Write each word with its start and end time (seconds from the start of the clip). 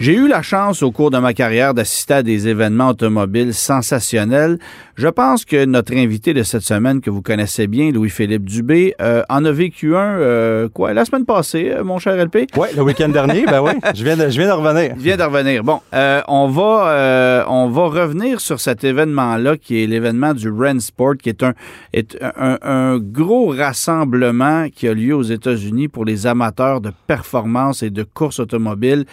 J'ai 0.00 0.14
eu 0.14 0.28
la 0.28 0.40
chance 0.40 0.82
au 0.82 0.90
cours 0.90 1.10
de 1.10 1.18
ma 1.18 1.34
carrière 1.34 1.74
d'assister 1.74 2.14
à 2.14 2.22
des 2.22 2.48
événements 2.48 2.88
automobiles 2.88 3.52
sensationnels. 3.52 4.58
Je 4.94 5.08
pense 5.08 5.44
que 5.44 5.66
notre 5.66 5.94
invité 5.94 6.32
de 6.32 6.42
cette 6.42 6.62
semaine, 6.62 7.02
que 7.02 7.10
vous 7.10 7.20
connaissez 7.20 7.66
bien, 7.66 7.90
Louis-Philippe 7.90 8.44
Dubé, 8.44 8.94
euh, 9.02 9.22
en 9.28 9.44
a 9.44 9.52
vécu 9.52 9.94
un, 9.94 10.18
euh, 10.18 10.70
quoi, 10.70 10.94
la 10.94 11.04
semaine 11.04 11.26
passée, 11.26 11.70
euh, 11.70 11.84
mon 11.84 11.98
cher 11.98 12.16
LP? 12.16 12.46
Oui, 12.56 12.68
le 12.74 12.82
week-end 12.82 13.10
dernier, 13.10 13.44
ben 13.44 13.60
oui, 13.60 13.72
je 13.94 14.02
viens 14.02 14.16
de, 14.16 14.30
je 14.30 14.40
viens 14.40 14.48
de 14.48 14.52
revenir. 14.52 14.94
Il 14.96 15.02
vient 15.02 15.18
de 15.18 15.22
revenir. 15.22 15.64
Bon, 15.64 15.80
on, 15.92 16.48
va, 16.48 17.44
on 17.48 17.68
va 17.68 17.82
revenir 17.88 18.40
sur 18.40 18.58
cet 18.58 18.84
événement-là, 18.84 19.58
qui 19.58 19.82
est 19.82 19.86
l'événement 19.86 20.32
du 20.32 20.50
Sport, 20.78 21.16
qui 21.22 21.28
est, 21.28 21.42
un, 21.42 21.52
est 21.92 22.16
un, 22.22 22.58
un, 22.62 22.98
gros 22.98 23.48
rassemblement 23.48 24.68
qui 24.74 24.88
a 24.88 24.94
lieu 24.94 25.14
aux 25.14 25.22
États-Unis 25.22 25.88
pour 25.88 26.06
les 26.06 26.26
amateurs 26.26 26.80
de 26.80 26.90
performance 27.06 27.82
et 27.82 27.90
de 27.90 28.02
course 28.02 28.38
automobile 28.38 29.04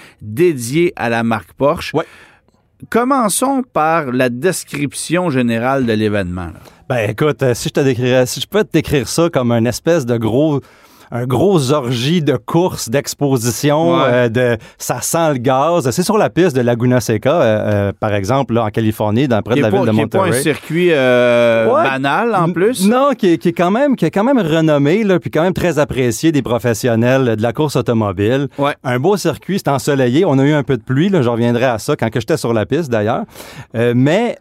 à 0.95 1.09
la 1.09 1.23
marque 1.23 1.53
Porsche. 1.53 1.93
Commençons 2.89 3.63
par 3.63 4.11
la 4.11 4.29
description 4.29 5.29
générale 5.29 5.85
de 5.85 5.93
l'événement. 5.93 6.49
Ben 6.87 7.09
écoute, 7.09 7.41
euh, 7.41 7.53
si 7.53 7.69
je 7.69 7.73
te 7.73 7.79
décrirais, 7.79 8.25
si 8.27 8.39
je 8.39 8.47
peux 8.47 8.63
te 8.63 8.71
décrire 8.71 9.07
ça 9.07 9.29
comme 9.29 9.51
une 9.51 9.67
espèce 9.67 10.05
de 10.05 10.17
gros 10.17 10.61
un 11.11 11.25
gros 11.25 11.71
orgie 11.71 12.21
de 12.21 12.37
courses, 12.37 12.89
d'exposition, 12.89 13.99
euh, 14.01 14.29
de 14.29 14.57
ça 14.77 15.01
sent 15.01 15.33
le 15.33 15.37
gaz. 15.37 15.89
C'est 15.91 16.03
sur 16.03 16.17
la 16.17 16.29
piste 16.29 16.55
de 16.55 16.61
Laguna 16.61 16.99
Seca, 16.99 17.41
euh, 17.41 17.43
euh, 17.43 17.91
par 17.97 18.13
exemple, 18.13 18.53
là, 18.53 18.65
en 18.65 18.69
Californie, 18.69 19.27
dans 19.27 19.41
près 19.41 19.55
de 19.55 19.61
la 19.61 19.69
ville 19.69 19.85
de 19.85 19.91
Monterey. 19.91 20.07
Qui 20.09 20.17
n'est 20.17 20.31
pas 20.31 20.37
un 20.37 20.41
circuit 20.41 20.89
banal 20.89 22.35
en 22.35 22.51
plus? 22.51 22.87
Non, 22.87 23.11
qui 23.17 23.33
est, 23.33 23.37
qui 23.37 23.49
est, 23.49 23.53
quand 23.53 23.71
même 23.71 23.95
qui 23.95 24.05
est 24.05 24.11
quand 24.11 24.23
même 24.23 24.39
renommé, 24.39 25.03
là, 25.03 25.19
puis 25.19 25.31
quand 25.31 25.43
même 25.43 25.53
très 25.53 25.79
apprécié 25.79 26.31
des 26.31 26.41
professionnels 26.41 27.35
de 27.35 27.41
la 27.41 27.53
course 27.53 27.75
automobile. 27.75 28.47
Un 28.83 28.99
beau 28.99 29.17
circuit, 29.17 29.59
c'est 29.59 29.69
ensoleillé. 29.69 30.25
On 30.25 30.39
a 30.39 30.43
eu 30.43 30.53
un 30.53 30.63
peu 30.63 30.77
de 30.77 30.83
pluie, 30.83 31.09
là, 31.09 31.21
je 31.21 31.29
reviendrai 31.29 31.65
à 31.65 31.79
ça 31.79 31.95
quand 31.95 32.09
j'étais 32.13 32.37
sur 32.37 32.53
la 32.53 32.65
piste 32.65 32.91
d'ailleurs. 32.91 33.23
mais 33.73 34.37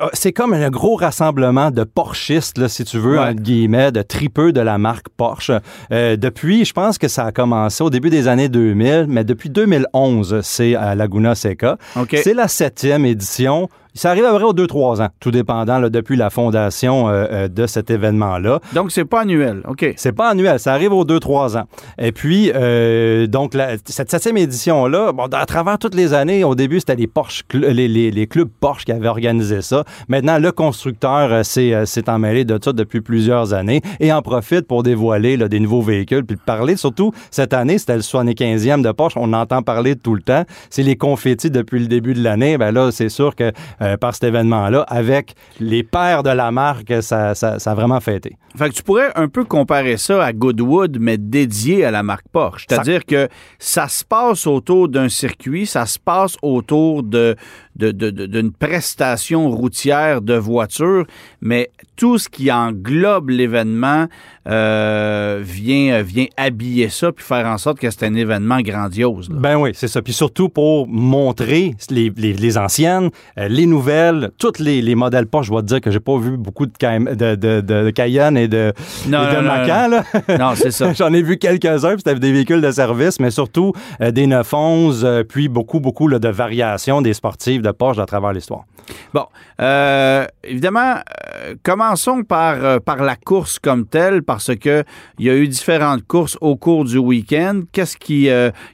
oh, 0.00 0.08
c'est 0.12 0.32
comme 0.32 0.52
un 0.52 0.70
gros 0.70 0.96
rassemblement 0.96 1.70
de 1.70 1.84
Porschistes, 1.84 2.58
là, 2.58 2.68
si 2.68 2.84
tu 2.84 2.98
veux, 2.98 3.18
entre 3.18 3.40
guillemets, 3.40 3.92
de 3.92 4.02
tripeux 4.02 4.52
de 4.52 4.60
la 4.60 4.78
marque 4.78 5.08
Porsche. 5.16 5.52
Euh, 5.92 6.07
depuis, 6.16 6.64
je 6.64 6.72
pense 6.72 6.98
que 6.98 7.08
ça 7.08 7.26
a 7.26 7.32
commencé 7.32 7.82
au 7.82 7.90
début 7.90 8.10
des 8.10 8.28
années 8.28 8.48
2000, 8.48 9.06
mais 9.08 9.24
depuis 9.24 9.50
2011, 9.50 10.40
c'est 10.42 10.74
à 10.74 10.94
Laguna 10.94 11.34
Seca. 11.34 11.76
C'est 12.22 12.34
la 12.34 12.48
septième 12.48 13.04
édition. 13.04 13.68
Ça 13.98 14.10
arrive 14.10 14.26
à 14.26 14.32
vrai 14.32 14.44
aux 14.44 14.54
2-3 14.54 15.02
ans, 15.02 15.08
tout 15.18 15.32
dépendant 15.32 15.80
depuis 15.90 16.14
la 16.14 16.30
fondation 16.30 17.08
euh, 17.08 17.26
euh, 17.32 17.48
de 17.48 17.66
cet 17.66 17.90
événement-là. 17.90 18.60
Donc, 18.72 18.92
c'est 18.92 19.04
pas 19.04 19.22
annuel, 19.22 19.62
OK. 19.66 19.92
C'est 19.96 20.12
pas 20.12 20.28
annuel, 20.28 20.60
ça 20.60 20.72
arrive 20.72 20.92
aux 20.92 21.04
2-3 21.04 21.58
ans. 21.58 21.64
Et 21.98 22.12
puis, 22.12 22.52
euh, 22.54 23.26
donc, 23.26 23.56
cette 23.86 24.08
septième 24.08 24.36
édition-là, 24.36 25.10
bon, 25.10 25.24
à 25.24 25.46
travers 25.46 25.80
toutes 25.80 25.96
les 25.96 26.14
années, 26.14 26.44
au 26.44 26.54
début, 26.54 26.78
c'était 26.78 26.94
les, 26.94 27.08
Porsche, 27.08 27.42
les, 27.52 27.88
les, 27.88 28.26
clubs 28.28 28.48
Porsche 28.60 28.84
qui 28.84 28.92
avaient 28.92 29.08
organisé 29.08 29.62
ça. 29.62 29.82
Maintenant, 30.06 30.38
le 30.38 30.52
constructeur 30.52 31.44
s'est 31.44 32.08
emmêlé 32.08 32.44
de 32.44 32.56
ça 32.62 32.72
depuis 32.72 33.00
plusieurs 33.00 33.52
années 33.52 33.80
et 33.98 34.12
en 34.12 34.22
profite 34.22 34.68
pour 34.68 34.84
dévoiler 34.84 35.36
des 35.36 35.58
nouveaux 35.58 35.82
véhicules, 35.82 36.24
puis 36.24 36.36
parler, 36.36 36.76
surtout 36.76 37.10
cette 37.32 37.52
année, 37.52 37.78
c'était 37.78 37.96
le 37.96 38.02
75e 38.02 38.80
de 38.80 38.92
Porsche, 38.92 39.16
on 39.16 39.32
entend 39.32 39.62
parler 39.62 39.96
tout 39.96 40.14
le 40.14 40.22
temps. 40.22 40.44
C'est 40.70 40.84
les 40.84 40.94
confettis 40.94 41.50
depuis 41.50 41.80
le 41.80 41.88
début 41.88 42.14
de 42.14 42.22
l'année. 42.22 42.58
Ben 42.58 42.70
là, 42.70 42.92
c'est 42.92 43.08
sûr 43.08 43.34
que 43.34 43.50
euh, 43.88 43.96
par 43.96 44.14
cet 44.14 44.24
événement-là. 44.24 44.82
Avec 44.82 45.34
les 45.60 45.82
pères 45.82 46.22
de 46.22 46.30
la 46.30 46.50
marque, 46.50 47.02
ça, 47.02 47.34
ça, 47.34 47.56
a 47.64 47.74
vraiment 47.74 48.00
fêté. 48.00 48.36
Fait 48.56 48.70
que 48.70 48.74
tu 48.74 48.82
pourrais 48.82 49.10
un 49.14 49.28
peu 49.28 49.44
comparer 49.44 49.96
ça 49.96 50.24
à 50.24 50.32
Goodwood, 50.32 50.98
mais 51.00 51.18
dédié 51.18 51.84
à 51.84 51.90
la 51.90 52.02
marque 52.02 52.26
Porsche. 52.32 52.66
C'est-à-dire 52.68 53.04
que 53.04 53.28
ça 53.58 53.88
se 53.88 54.04
passe 54.04 54.46
autour 54.46 54.88
d'un 54.88 55.08
circuit, 55.08 55.66
ça 55.66 55.86
se 55.86 55.98
passe 55.98 56.36
autour 56.42 57.02
de, 57.02 57.36
d'une 57.78 58.52
prestation 58.52 59.50
routière 59.50 60.20
de 60.20 60.34
voiture, 60.34 61.06
mais 61.40 61.70
tout 61.96 62.18
ce 62.18 62.28
qui 62.28 62.50
englobe 62.50 63.30
l'événement 63.30 64.06
euh, 64.48 65.40
vient, 65.42 66.00
vient 66.02 66.26
habiller 66.36 66.88
ça 66.88 67.12
puis 67.12 67.24
faire 67.24 67.46
en 67.46 67.58
sorte 67.58 67.78
que 67.78 67.90
c'est 67.90 68.04
un 68.04 68.14
événement 68.14 68.60
grandiose. 68.60 69.28
Ben 69.30 69.56
oui, 69.56 69.72
c'est 69.74 69.88
ça. 69.88 70.00
Puis 70.00 70.12
surtout 70.12 70.48
pour 70.48 70.88
montrer 70.88 71.74
les, 71.90 72.10
les, 72.16 72.56
anciennes, 72.56 73.10
euh, 73.36 73.48
les 73.48 73.66
nouvelles, 73.66 74.30
tous 74.38 74.58
les, 74.58 74.80
les, 74.80 74.94
modèles 74.94 75.26
Porsche. 75.26 75.48
Je 75.48 75.52
dois 75.52 75.62
te 75.62 75.66
dire 75.66 75.80
que 75.80 75.90
j'ai 75.90 76.00
pas 76.00 76.16
vu 76.18 76.36
beaucoup 76.36 76.66
de, 76.66 77.14
de, 77.14 77.34
de, 77.34 77.60
de 77.60 77.90
Cayenne 77.90 78.36
et 78.36 78.48
de, 78.48 78.72
non, 79.08 79.28
et 79.28 79.34
de 79.34 79.40
non, 79.40 79.42
Macan. 79.42 79.88
Non, 79.90 80.38
non 80.38 80.54
c'est 80.54 80.70
ça. 80.70 80.92
J'en 80.94 81.12
ai 81.12 81.22
vu 81.22 81.36
quelques-uns, 81.36 81.94
puis 81.94 82.02
c'était 82.06 82.18
des 82.18 82.32
véhicules 82.32 82.60
de 82.60 82.70
service, 82.70 83.20
mais 83.20 83.30
surtout 83.30 83.72
euh, 84.00 84.10
des 84.10 84.26
911, 84.26 85.24
puis 85.28 85.48
beaucoup, 85.48 85.80
beaucoup 85.80 86.08
là, 86.08 86.18
de 86.18 86.28
variations 86.28 87.02
des 87.02 87.12
sportives 87.12 87.60
de 87.72 87.76
Porsche 87.76 87.98
à 87.98 88.06
travers 88.06 88.32
l'histoire. 88.32 88.64
Bon, 89.12 89.26
euh, 89.60 90.26
évidemment, 90.44 90.96
euh, 90.96 91.54
commençons 91.62 92.22
par, 92.22 92.64
euh, 92.64 92.78
par 92.78 93.02
la 93.02 93.16
course 93.16 93.58
comme 93.58 93.86
telle, 93.86 94.22
parce 94.22 94.54
que 94.56 94.84
il 95.18 95.26
y 95.26 95.30
a 95.30 95.34
eu 95.34 95.48
différentes 95.48 96.06
courses 96.06 96.36
au 96.40 96.56
cours 96.56 96.84
du 96.84 96.98
week-end. 96.98 97.62
Qu'est-ce 97.72 97.96
qui, 97.96 98.28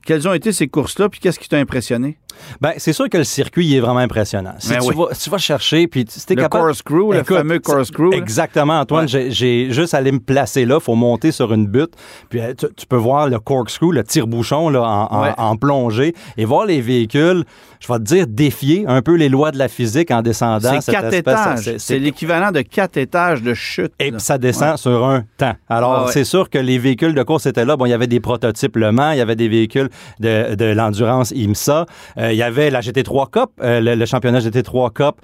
quelles 0.04 0.28
ont 0.28 0.34
été 0.34 0.52
ces 0.52 0.68
courses-là, 0.68 1.08
puis 1.08 1.20
qu'est-ce 1.20 1.38
qui 1.38 1.48
t'a 1.48 1.58
impressionné? 1.58 2.18
Ben, 2.60 2.72
c'est 2.78 2.92
sûr 2.92 3.08
que 3.08 3.18
le 3.18 3.24
circuit 3.24 3.74
est 3.74 3.80
vraiment 3.80 4.00
impressionnant. 4.00 4.54
Si 4.58 4.70
ben 4.70 4.80
tu, 4.80 4.94
vas, 4.94 5.08
tu, 5.14 5.30
vas, 5.30 5.38
chercher, 5.38 5.86
puis 5.86 6.04
si 6.08 6.24
le 6.30 6.42
capable... 6.42 6.64
corkscrew, 6.64 7.12
le 7.12 7.22
fameux 7.22 7.58
corkscrew. 7.58 8.12
Exactement, 8.12 8.80
Antoine. 8.80 9.08
J'ai 9.08 9.70
juste 9.70 9.94
allé 9.94 10.12
me 10.12 10.20
placer 10.20 10.64
là. 10.64 10.80
faut 10.80 10.94
monter 10.94 11.32
sur 11.32 11.52
une 11.52 11.66
butte. 11.66 11.94
Puis 12.28 12.40
tu, 12.56 12.86
peux 12.86 12.96
voir 12.96 13.28
le 13.28 13.38
corkscrew, 13.38 13.92
le 13.92 14.04
tire-bouchon 14.04 14.74
en, 14.74 15.34
en, 15.36 15.56
plongée, 15.56 16.14
et 16.36 16.44
voir 16.44 16.66
les 16.66 16.80
véhicules, 16.80 17.44
je 17.80 17.92
vais 17.92 17.98
te 17.98 18.04
dire, 18.04 18.26
défier 18.26 18.83
un 18.86 19.02
peu 19.02 19.14
les 19.14 19.28
lois 19.28 19.50
de 19.50 19.58
la 19.58 19.68
physique 19.68 20.10
en 20.10 20.22
descendant. 20.22 20.80
C'est 20.80 20.92
quatre 20.92 21.12
étages. 21.12 21.76
C'est 21.78 21.98
l'équivalent 21.98 22.50
de 22.50 22.62
quatre 22.62 22.96
étages 22.96 23.42
de 23.42 23.54
chute. 23.54 23.92
Et 23.98 24.12
ça 24.18 24.38
descend 24.38 24.76
sur 24.76 25.04
un 25.04 25.24
temps. 25.36 25.54
Alors, 25.68 26.06
ah 26.06 26.10
c'est 26.10 26.24
sûr 26.24 26.50
que 26.50 26.58
les 26.58 26.78
véhicules 26.78 27.14
de 27.14 27.22
course 27.22 27.46
étaient 27.46 27.64
là. 27.64 27.76
Bon, 27.76 27.86
il 27.86 27.90
y 27.90 27.94
avait 27.94 28.06
des 28.06 28.20
prototypes 28.20 28.76
Le 28.76 28.92
Mans, 28.92 29.12
il 29.12 29.18
y 29.18 29.20
avait 29.20 29.36
des 29.36 29.48
véhicules 29.48 29.88
de, 30.20 30.54
de 30.54 30.64
l'endurance 30.66 31.32
IMSA. 31.32 31.86
Euh, 32.18 32.32
il 32.32 32.38
y 32.38 32.42
avait 32.42 32.70
la 32.70 32.80
GT3 32.80 33.30
Cup, 33.30 33.50
euh, 33.62 33.80
le, 33.80 33.94
le, 33.94 34.06
championnat 34.06 34.40
GT3 34.40 34.92
Cup 34.92 35.16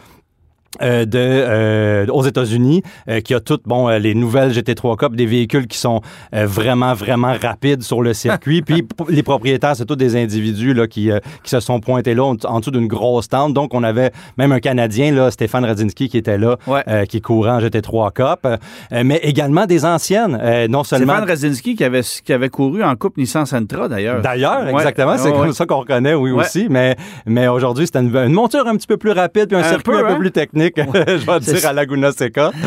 euh, 0.80 1.04
de 1.04 1.18
euh, 1.18 2.06
aux 2.12 2.22
États-Unis 2.22 2.84
euh, 3.08 3.20
qui 3.20 3.34
a 3.34 3.40
toutes 3.40 3.64
bon 3.66 3.88
les 3.88 4.14
nouvelles 4.14 4.52
GT3 4.52 4.96
Cup 4.98 5.16
des 5.16 5.26
véhicules 5.26 5.66
qui 5.66 5.76
sont 5.76 6.00
vraiment 6.32 6.94
vraiment 6.94 7.34
rapides 7.42 7.82
sur 7.82 8.02
le 8.02 8.14
circuit. 8.14 8.62
Puis 8.66 8.86
les 9.08 9.24
propriétaires 9.24 9.74
c'est 9.74 9.84
tous 9.84 9.96
des 9.96 10.14
individus 10.14 10.72
là 10.72 10.86
qui, 10.86 11.10
qui 11.42 11.50
se 11.50 11.58
sont 11.58 11.80
pointés 11.80 12.14
là 12.14 12.34
en, 12.44 12.60
dessous 12.60 12.70
d'une 12.70 12.86
grosse 12.86 13.28
tente. 13.28 13.52
Donc 13.52 13.74
on 13.74 13.82
avait 13.82 14.12
même 14.38 14.52
un 14.52 14.60
canadien 14.60 15.12
là 15.12 15.32
Stéphane 15.32 15.64
Radzinski 15.64 16.08
qui 16.08 16.18
était 16.18 16.38
là 16.38 16.56
qui 17.08 17.20
courait 17.20 17.50
en 17.50 17.58
GT3 17.58 18.12
Cup. 18.12 18.46
Mais 18.92 19.18
également 19.24 19.66
des 19.66 19.84
anciennes 19.84 20.40
non 20.68 20.84
seulement 20.84 21.14
Stéphane 21.14 21.28
Radzinski 21.28 21.74
qui 21.74 21.82
avait 21.82 22.02
qui 22.02 22.32
avait 22.32 22.48
couru 22.48 22.84
en 22.84 22.94
Coupe 22.94 23.16
Nissan 23.16 23.44
Sentra 23.44 23.88
d'ailleurs. 23.88 24.22
D'ailleurs 24.22 24.68
exactement 24.68 25.16
c'est 25.18 25.32
comme 25.32 25.52
ça 25.52 25.66
qu'on 25.66 25.80
reconnaît 25.80 26.14
oui 26.14 26.30
aussi. 26.30 26.68
Mais 26.70 26.96
mais 27.26 27.48
aujourd'hui 27.48 27.86
c'était 27.86 27.98
une, 27.98 28.32
monture 28.32 28.68
un 28.68 28.76
petit 28.76 28.86
peu 28.86 28.98
plus 28.98 29.10
rapide 29.10 29.48
puis 29.48 29.56
un, 29.56 29.64
circuit 29.64 29.96
un 29.96 30.02
peu 30.02 30.06
hein? 30.06 30.14
plus 30.14 30.30
technique 30.30 30.59
je 30.76 31.26
vais 31.26 31.40
dire, 31.40 31.66
à 31.66 31.72
Laguna 31.72 32.12
Seca. 32.12 32.50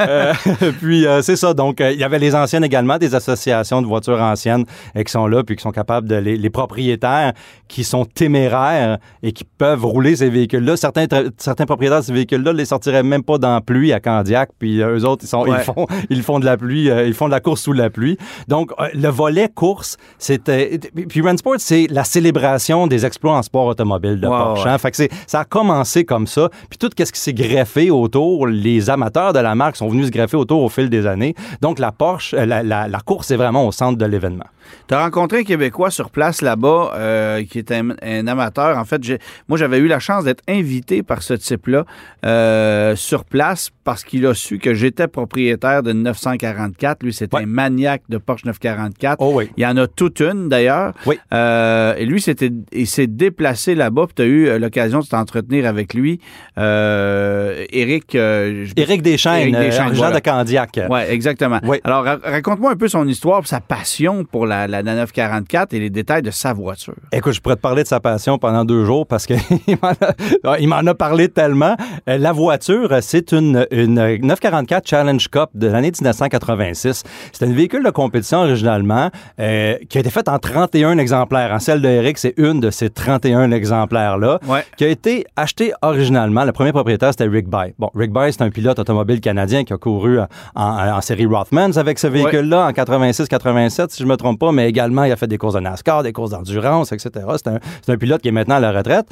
Euh, 0.00 0.32
puis, 0.80 1.06
euh, 1.06 1.20
c'est 1.22 1.36
ça. 1.36 1.52
Donc, 1.52 1.80
euh, 1.80 1.92
il 1.92 1.98
y 1.98 2.04
avait 2.04 2.18
les 2.18 2.34
anciennes 2.34 2.64
également, 2.64 2.98
des 2.98 3.14
associations 3.14 3.82
de 3.82 3.86
voitures 3.86 4.20
anciennes 4.20 4.64
qui 4.94 5.10
sont 5.10 5.26
là, 5.26 5.42
puis 5.42 5.56
qui 5.56 5.62
sont 5.62 5.72
capables 5.72 6.08
de... 6.08 6.16
Les, 6.16 6.50
propriétaires 6.50 7.32
qui 7.68 7.84
sont 7.84 8.04
téméraires 8.04 8.98
et 9.22 9.32
qui 9.32 9.44
peuvent 9.44 9.84
rouler 9.84 10.16
ces 10.16 10.30
véhicules-là. 10.30 10.76
Certains, 10.76 11.06
certains 11.38 11.66
propriétaires 11.66 12.00
de 12.00 12.04
ces 12.04 12.12
véhicules-là 12.12 12.52
ne 12.52 12.58
les 12.58 12.64
sortiraient 12.66 13.02
même 13.02 13.24
pas 13.24 13.38
dans 13.38 13.54
la 13.54 13.60
pluie 13.60 13.92
à 13.92 14.00
Candiac, 14.00 14.50
puis 14.58 14.80
eux 14.80 15.04
autres, 15.04 15.24
ils, 15.24 15.28
sont, 15.28 15.46
ils, 15.46 15.54
font, 15.58 15.86
ils 16.10 16.22
font 16.22 16.38
de 16.38 16.44
la 16.44 16.56
pluie, 16.56 16.88
ils 17.06 17.14
font 17.14 17.26
de 17.26 17.32
la 17.32 17.40
course 17.40 17.62
sous 17.62 17.72
la 17.72 17.90
pluie. 17.90 18.16
Donc, 18.46 18.70
le 18.94 19.08
volet 19.08 19.48
course, 19.48 19.96
c'était... 20.18 20.78
Puis 21.08 21.22
Sport, 21.36 21.54
c'est 21.58 21.86
la 21.90 22.04
célébration 22.04 22.86
des 22.86 23.04
exploits 23.04 23.36
en 23.36 23.42
sport 23.42 23.66
automobile 23.66 24.20
de 24.20 24.26
Porsche. 24.26 24.66
Hein. 24.66 24.78
Fait 24.78 24.90
que 24.90 24.96
ça 25.26 25.40
a 25.40 25.44
commencé 25.44 26.04
comme 26.04 26.26
ça. 26.26 26.48
Puis 26.68 26.78
tout 26.78 26.90
ce 26.96 27.12
qui 27.12 27.20
s'est 27.20 27.32
greffer 27.34 27.90
autour, 27.90 28.46
les 28.46 28.90
amateurs 28.90 29.32
de 29.32 29.38
la 29.38 29.54
marque 29.54 29.76
sont 29.76 29.88
venus 29.88 30.06
se 30.06 30.10
greffer 30.10 30.36
autour 30.36 30.62
au 30.62 30.68
fil 30.68 30.88
des 30.88 31.06
années. 31.06 31.34
Donc, 31.60 31.78
la 31.78 31.92
Porsche, 31.92 32.32
la, 32.32 32.62
la 32.62 33.00
course 33.00 33.30
est 33.30 33.36
vraiment 33.36 33.66
au 33.66 33.72
centre 33.72 33.98
de 33.98 34.06
l'événement. 34.06 34.46
Tu 34.88 34.94
as 34.94 35.02
rencontré 35.02 35.38
un 35.38 35.44
Québécois 35.44 35.90
sur 35.90 36.10
place 36.10 36.42
là-bas 36.42 36.92
euh, 36.94 37.44
qui 37.44 37.58
était 37.58 37.80
un, 38.02 38.26
amateur. 38.26 38.78
En 38.78 38.84
fait, 38.84 39.00
moi, 39.48 39.58
j'avais 39.58 39.78
eu 39.78 39.86
la 39.86 39.98
chance 39.98 40.24
d'être 40.24 40.42
invité 40.48 41.02
par 41.02 41.22
ce 41.22 41.34
type-là 41.34 41.84
euh, 42.24 42.96
sur 42.96 43.24
place 43.24 43.70
parce 43.84 44.04
qu'il 44.04 44.26
a 44.26 44.34
su 44.34 44.58
que 44.58 44.74
j'étais 44.74 45.08
propriétaire 45.08 45.82
de 45.82 45.92
944. 45.92 47.02
Lui, 47.02 47.12
c'était 47.12 47.36
un 47.36 47.46
maniaque 47.46 48.02
de 48.08 48.18
Porsche 48.18 48.44
944. 48.44 49.16
Oh 49.20 49.32
oui. 49.34 49.50
Il 49.56 49.62
y 49.62 49.66
en 49.66 49.76
a 49.76 49.86
toute 49.86 50.20
une, 50.20 50.48
d'ailleurs. 50.48 50.92
Oui. 51.06 51.18
Euh, 51.32 51.94
et 51.96 52.06
lui, 52.06 52.20
c'était, 52.20 52.50
il 52.72 52.86
s'est 52.86 53.06
déplacé 53.06 53.74
là-bas. 53.74 54.06
tu 54.14 54.22
as 54.22 54.26
eu 54.26 54.58
l'occasion 54.58 55.00
de 55.00 55.06
t'entretenir 55.06 55.66
avec 55.66 55.94
lui. 55.94 56.20
Éric... 56.56 58.14
Éric 58.14 59.02
Deschaines, 59.02 59.72
Jean 59.94 60.10
de 60.10 60.20
Candiac. 60.20 60.80
Oui, 60.88 61.00
exactement. 61.08 61.60
Alors, 61.84 62.04
raconte-moi 62.04 62.72
un 62.72 62.76
peu 62.76 62.88
son 62.88 63.06
histoire, 63.08 63.46
sa 63.46 63.60
passion 63.60 64.24
pour 64.24 64.46
la 64.46 64.53
la, 64.66 64.82
944 64.82 65.74
et 65.74 65.80
les 65.80 65.90
détails 65.90 66.22
de 66.22 66.30
sa 66.30 66.52
voiture. 66.52 66.94
Écoute, 67.12 67.32
je 67.32 67.40
pourrais 67.40 67.56
te 67.56 67.60
parler 67.60 67.82
de 67.82 67.88
sa 67.88 68.00
passion 68.00 68.38
pendant 68.38 68.64
deux 68.64 68.84
jours 68.84 69.06
parce 69.06 69.26
qu'il 69.26 69.38
m'en 70.68 70.86
a, 70.86 70.94
parlé 70.94 71.28
tellement. 71.28 71.76
Euh, 72.08 72.18
la 72.18 72.32
voiture, 72.32 72.96
c'est 73.00 73.32
une, 73.32 73.66
une 73.70 73.94
944 73.94 74.88
Challenge 74.88 75.28
Cup 75.28 75.50
de 75.54 75.66
l'année 75.66 75.90
1986. 75.90 77.02
C'est 77.32 77.44
un 77.44 77.52
véhicule 77.52 77.84
de 77.84 77.90
compétition 77.90 78.38
originalement 78.38 79.10
euh, 79.40 79.76
qui 79.88 79.98
a 79.98 80.00
été 80.00 80.10
fait 80.10 80.28
en 80.28 80.38
31 80.38 80.98
exemplaires. 80.98 81.52
En 81.52 81.58
celle 81.58 81.82
de 81.82 81.88
Eric, 81.88 82.18
c'est 82.18 82.34
une 82.36 82.60
de 82.60 82.70
ces 82.70 82.90
31 82.90 83.50
exemplaires-là 83.50 84.40
qui 84.76 84.84
a 84.84 84.88
été 84.88 85.24
acheté 85.36 85.72
originalement. 85.82 86.44
Le 86.44 86.52
premier 86.52 86.72
propriétaire, 86.72 87.10
c'était 87.10 87.28
Rick 87.28 87.48
Bay. 87.48 87.74
Bon, 87.78 87.90
Rick 87.94 88.12
Bay, 88.12 88.32
c'est 88.32 88.42
un 88.42 88.50
pilote 88.50 88.78
automobile 88.78 89.20
canadien 89.20 89.64
qui 89.64 89.72
a 89.72 89.78
couru 89.78 90.18
en, 90.20 90.26
en 90.54 91.00
série 91.00 91.26
Rothmans 91.26 91.76
avec 91.76 91.98
ce 91.98 92.06
véhicule-là 92.06 92.66
en 92.66 92.70
86-87, 92.70 93.90
si 93.90 94.02
je 94.02 94.08
me 94.08 94.16
trompe 94.16 94.38
pas 94.38 94.43
mais 94.52 94.68
également, 94.68 95.04
il 95.04 95.12
a 95.12 95.16
fait 95.16 95.26
des 95.26 95.38
courses 95.38 95.54
de 95.54 95.60
NASCAR, 95.60 96.02
des 96.02 96.12
courses 96.12 96.30
d'endurance, 96.30 96.92
etc. 96.92 97.26
C'est 97.36 97.90
un, 97.92 97.96
pilote 97.96 98.22
qui 98.22 98.28
est 98.28 98.32
maintenant 98.32 98.56
à 98.56 98.60
la 98.60 98.72
retraite. 98.72 99.06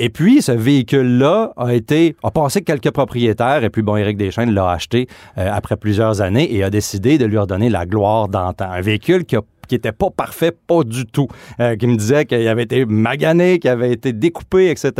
Et 0.00 0.10
puis, 0.10 0.42
ce 0.42 0.52
véhicule-là 0.52 1.52
a 1.56 1.74
été, 1.74 2.14
a 2.22 2.30
passé 2.30 2.62
quelques 2.62 2.92
propriétaires, 2.92 3.64
et 3.64 3.70
puis 3.70 3.82
bon, 3.82 3.96
Éric 3.96 4.16
Deschênes 4.16 4.52
l'a 4.52 4.70
acheté 4.70 5.08
euh, 5.38 5.50
après 5.52 5.76
plusieurs 5.76 6.20
années 6.20 6.54
et 6.54 6.62
a 6.62 6.70
décidé 6.70 7.18
de 7.18 7.24
lui 7.24 7.36
redonner 7.36 7.68
la 7.68 7.84
gloire 7.84 8.28
d'antan. 8.28 8.70
Un 8.70 8.80
véhicule 8.80 9.24
qui 9.24 9.34
a 9.34 9.42
qui 9.68 9.74
était 9.74 9.92
pas 9.92 10.10
parfait, 10.10 10.52
pas 10.52 10.82
du 10.82 11.06
tout, 11.06 11.28
euh, 11.60 11.76
qui 11.76 11.86
me 11.86 11.96
disait 11.96 12.24
qu'il 12.24 12.46
avait 12.48 12.64
été 12.64 12.84
magané, 12.84 13.58
qu'il 13.58 13.70
avait 13.70 13.92
été 13.92 14.12
découpé, 14.12 14.70
etc. 14.70 14.92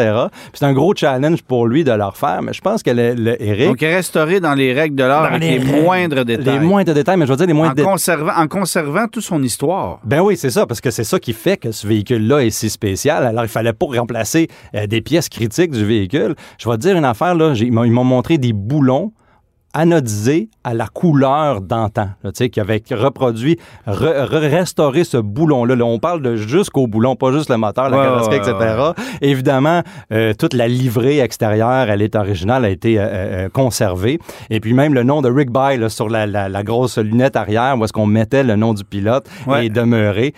C'est 0.52 0.64
un 0.64 0.72
gros 0.72 0.94
challenge 0.94 1.42
pour 1.42 1.66
lui 1.66 1.84
de 1.84 1.92
le 1.92 2.04
refaire, 2.04 2.42
mais 2.42 2.52
je 2.52 2.60
pense 2.60 2.82
que 2.82 2.90
le, 2.90 3.42
Eric... 3.42 3.68
Donc, 3.68 3.80
restauré 3.80 4.40
dans 4.40 4.54
les 4.54 4.72
règles 4.72 4.96
de 4.96 5.04
l'art 5.04 5.24
avec 5.24 5.40
les, 5.40 5.58
moindres 5.58 6.24
détails. 6.24 6.58
Les 6.58 6.64
moindres 6.64 6.94
détails, 6.94 7.16
mais 7.16 7.26
je 7.26 7.30
veux 7.30 7.36
dire 7.36 7.46
les 7.46 7.52
moindres 7.52 7.82
conservant, 7.82 8.32
en 8.36 8.46
conservant 8.46 9.08
toute 9.08 9.24
son 9.24 9.42
histoire. 9.42 10.00
Ben 10.04 10.20
oui, 10.20 10.36
c'est 10.36 10.50
ça, 10.50 10.66
parce 10.66 10.80
que 10.80 10.90
c'est 10.90 11.04
ça 11.04 11.18
qui 11.18 11.32
fait 11.32 11.56
que 11.56 11.72
ce 11.72 11.86
véhicule-là 11.86 12.44
est 12.44 12.50
si 12.50 12.70
spécial. 12.70 13.24
Alors, 13.24 13.44
il 13.44 13.48
fallait 13.48 13.72
pas 13.72 13.86
remplacer 13.86 14.48
euh, 14.74 14.86
des 14.86 15.00
pièces 15.00 15.28
critiques 15.28 15.70
du 15.70 15.84
véhicule. 15.84 16.34
Je 16.58 16.68
vais 16.68 16.76
te 16.76 16.82
dire 16.82 16.96
une 16.96 17.04
affaire, 17.04 17.34
là, 17.34 17.54
ils 17.54 17.72
m'ont 17.72 18.04
montré 18.04 18.38
des 18.38 18.52
boulons 18.52 19.12
anodisé 19.74 20.48
à 20.64 20.72
la 20.72 20.86
couleur 20.86 21.60
d'antan, 21.60 22.08
qui 22.50 22.60
avait 22.60 22.82
reproduit, 22.90 23.58
restauré 23.86 25.04
ce 25.04 25.18
boulon-là. 25.18 25.74
on 25.84 25.98
parle 25.98 26.22
de 26.22 26.36
jusqu'au 26.36 26.86
boulon, 26.86 27.16
pas 27.16 27.32
juste 27.32 27.50
le 27.50 27.58
moteur, 27.58 27.90
la 27.90 27.98
carrosserie, 27.98 28.36
etc. 28.36 28.92
Évidemment, 29.20 29.82
euh, 30.12 30.32
toute 30.38 30.54
la 30.54 30.68
livrée 30.68 31.18
extérieure, 31.18 31.90
elle 31.90 32.02
est 32.02 32.16
originale, 32.16 32.64
a 32.64 32.70
été 32.70 32.98
euh, 32.98 33.02
euh, 33.08 33.48
conservée. 33.50 34.18
Et 34.50 34.60
puis 34.60 34.72
même 34.72 34.94
le 34.94 35.02
nom 35.02 35.20
de 35.20 35.30
Rick 35.30 35.50
By 35.50 35.90
sur 35.90 36.08
la, 36.08 36.62
grosse 36.62 36.98
lunette 36.98 37.36
arrière, 37.36 37.76
où 37.78 37.84
est-ce 37.84 37.92
qu'on 37.92 38.06
mettait 38.06 38.42
le 38.42 38.56
nom 38.56 38.74
du 38.74 38.84
pilote, 38.84 39.28
est 39.54 39.70
demeuré. 39.70 40.34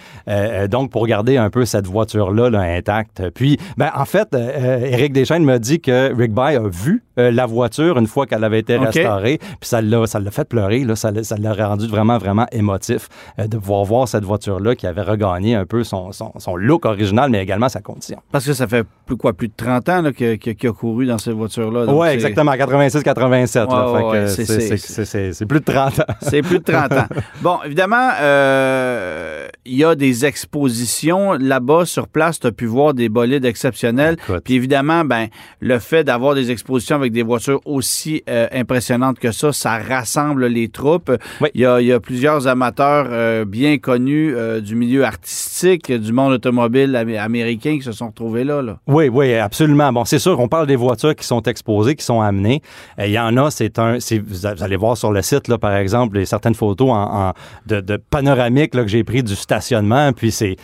donc, 0.68 0.90
pour 0.90 1.06
garder 1.06 1.36
un 1.36 1.50
peu 1.50 1.64
cette 1.64 1.86
voiture-là 1.86 2.50
intacte. 2.60 3.30
Puis, 3.34 3.58
ben, 3.76 3.90
en 3.94 4.04
fait, 4.04 4.34
Eric 4.34 5.12
Deschaines 5.12 5.44
m'a 5.44 5.58
dit 5.58 5.80
que 5.80 6.14
Rick 6.14 6.32
By 6.32 6.56
a 6.56 6.68
vu 6.68 7.02
la 7.16 7.46
voiture 7.46 7.98
une 7.98 8.06
fois 8.06 8.26
qu'elle 8.26 8.44
avait 8.44 8.60
été 8.60 8.76
restaurée 8.76 9.19
puis 9.22 9.68
ça 9.68 9.80
l'a, 9.80 10.06
ça 10.06 10.20
l'a 10.20 10.30
fait 10.30 10.48
pleurer, 10.48 10.84
là, 10.84 10.96
ça, 10.96 11.10
ça 11.22 11.36
l'a 11.36 11.52
rendu 11.52 11.86
vraiment, 11.86 12.18
vraiment 12.18 12.46
émotif 12.52 13.08
euh, 13.38 13.46
de 13.46 13.56
pouvoir 13.58 13.84
voir 13.84 14.08
cette 14.08 14.24
voiture-là 14.24 14.74
qui 14.74 14.86
avait 14.86 15.02
regagné 15.02 15.54
un 15.54 15.66
peu 15.66 15.84
son, 15.84 16.10
son, 16.12 16.56
look 16.56 16.84
original, 16.84 17.30
mais 17.30 17.42
également 17.42 17.68
sa 17.68 17.80
condition. 17.80 18.18
Parce 18.32 18.44
que 18.46 18.52
ça 18.52 18.66
fait 18.66 18.84
plus, 19.06 19.16
quoi, 19.16 19.32
plus 19.32 19.48
de 19.48 19.54
30 19.56 19.88
ans 19.88 20.02
qu'il 20.12 20.68
a 20.68 20.72
couru 20.72 21.06
dans 21.06 21.18
cette 21.18 21.34
voiture-là. 21.34 21.86
Oui, 21.92 22.08
exactement, 22.08 22.52
86-87. 22.52 24.26
c'est 25.34 25.46
plus 25.46 25.60
de 25.60 25.64
30 25.64 26.00
ans. 26.00 26.04
c'est 26.20 26.42
plus 26.42 26.58
de 26.58 26.64
30 26.64 26.92
ans. 26.92 27.06
Bon, 27.42 27.58
évidemment, 27.64 28.10
euh, 28.20 28.99
il 29.70 29.76
y 29.76 29.84
a 29.84 29.94
des 29.94 30.26
expositions 30.26 31.34
là-bas 31.34 31.86
sur 31.86 32.08
place. 32.08 32.40
Tu 32.40 32.48
as 32.48 32.52
pu 32.52 32.66
voir 32.66 32.92
des 32.92 33.08
bolides 33.08 33.44
exceptionnels. 33.44 34.16
Puis 34.44 34.54
évidemment, 34.54 35.04
ben, 35.04 35.28
le 35.60 35.78
fait 35.78 36.02
d'avoir 36.02 36.34
des 36.34 36.50
expositions 36.50 36.96
avec 36.96 37.12
des 37.12 37.22
voitures 37.22 37.60
aussi 37.64 38.24
euh, 38.28 38.48
impressionnantes 38.52 39.20
que 39.20 39.30
ça. 39.30 39.52
Ça 39.52 39.78
rassemble 39.78 40.46
les 40.46 40.68
troupes. 40.68 41.12
Il, 41.54 41.60
y 41.60 41.92
a, 41.92 42.00
plusieurs 42.00 42.48
amateurs 42.48 43.06
euh, 43.10 43.44
bien 43.44 43.78
connus 43.78 44.34
euh, 44.34 44.60
du 44.60 44.74
milieu 44.74 45.04
artistique, 45.04 45.92
du 45.92 46.12
monde 46.12 46.32
automobile 46.32 46.96
américain 46.96 47.76
qui 47.78 47.84
se 47.84 47.92
sont 47.92 48.08
retrouvés 48.08 48.42
là. 48.42 48.62
Oui, 48.88 49.08
oui, 49.08 49.34
absolument. 49.34 49.92
Bon, 49.92 50.04
c'est 50.04 50.18
sûr 50.18 50.36
qu'on 50.36 50.48
parle 50.48 50.66
des 50.66 50.76
voitures 50.76 51.14
qui 51.14 51.24
sont 51.24 51.42
exposées, 51.42 51.94
qui 51.94 52.04
sont 52.04 52.20
amenées. 52.20 52.60
Il 52.98 53.12
y 53.12 53.18
en 53.20 53.36
a, 53.36 53.52
c'est 53.52 53.78
un. 53.78 53.98
Vous 54.26 54.46
allez 54.46 54.76
voir 54.76 54.96
sur 54.96 55.12
le 55.12 55.22
site, 55.22 55.46
là, 55.46 55.58
par 55.58 55.76
exemple, 55.76 56.26
certaines 56.26 56.56
photos 56.56 56.88
en, 56.90 57.32
de, 57.66 57.80
de 57.80 57.96
panoramique 57.96 58.72
que 58.72 58.88
j'ai 58.88 59.04
pris 59.04 59.22
du 59.22 59.36
Puis 60.12 60.32
c'est. 60.32 60.56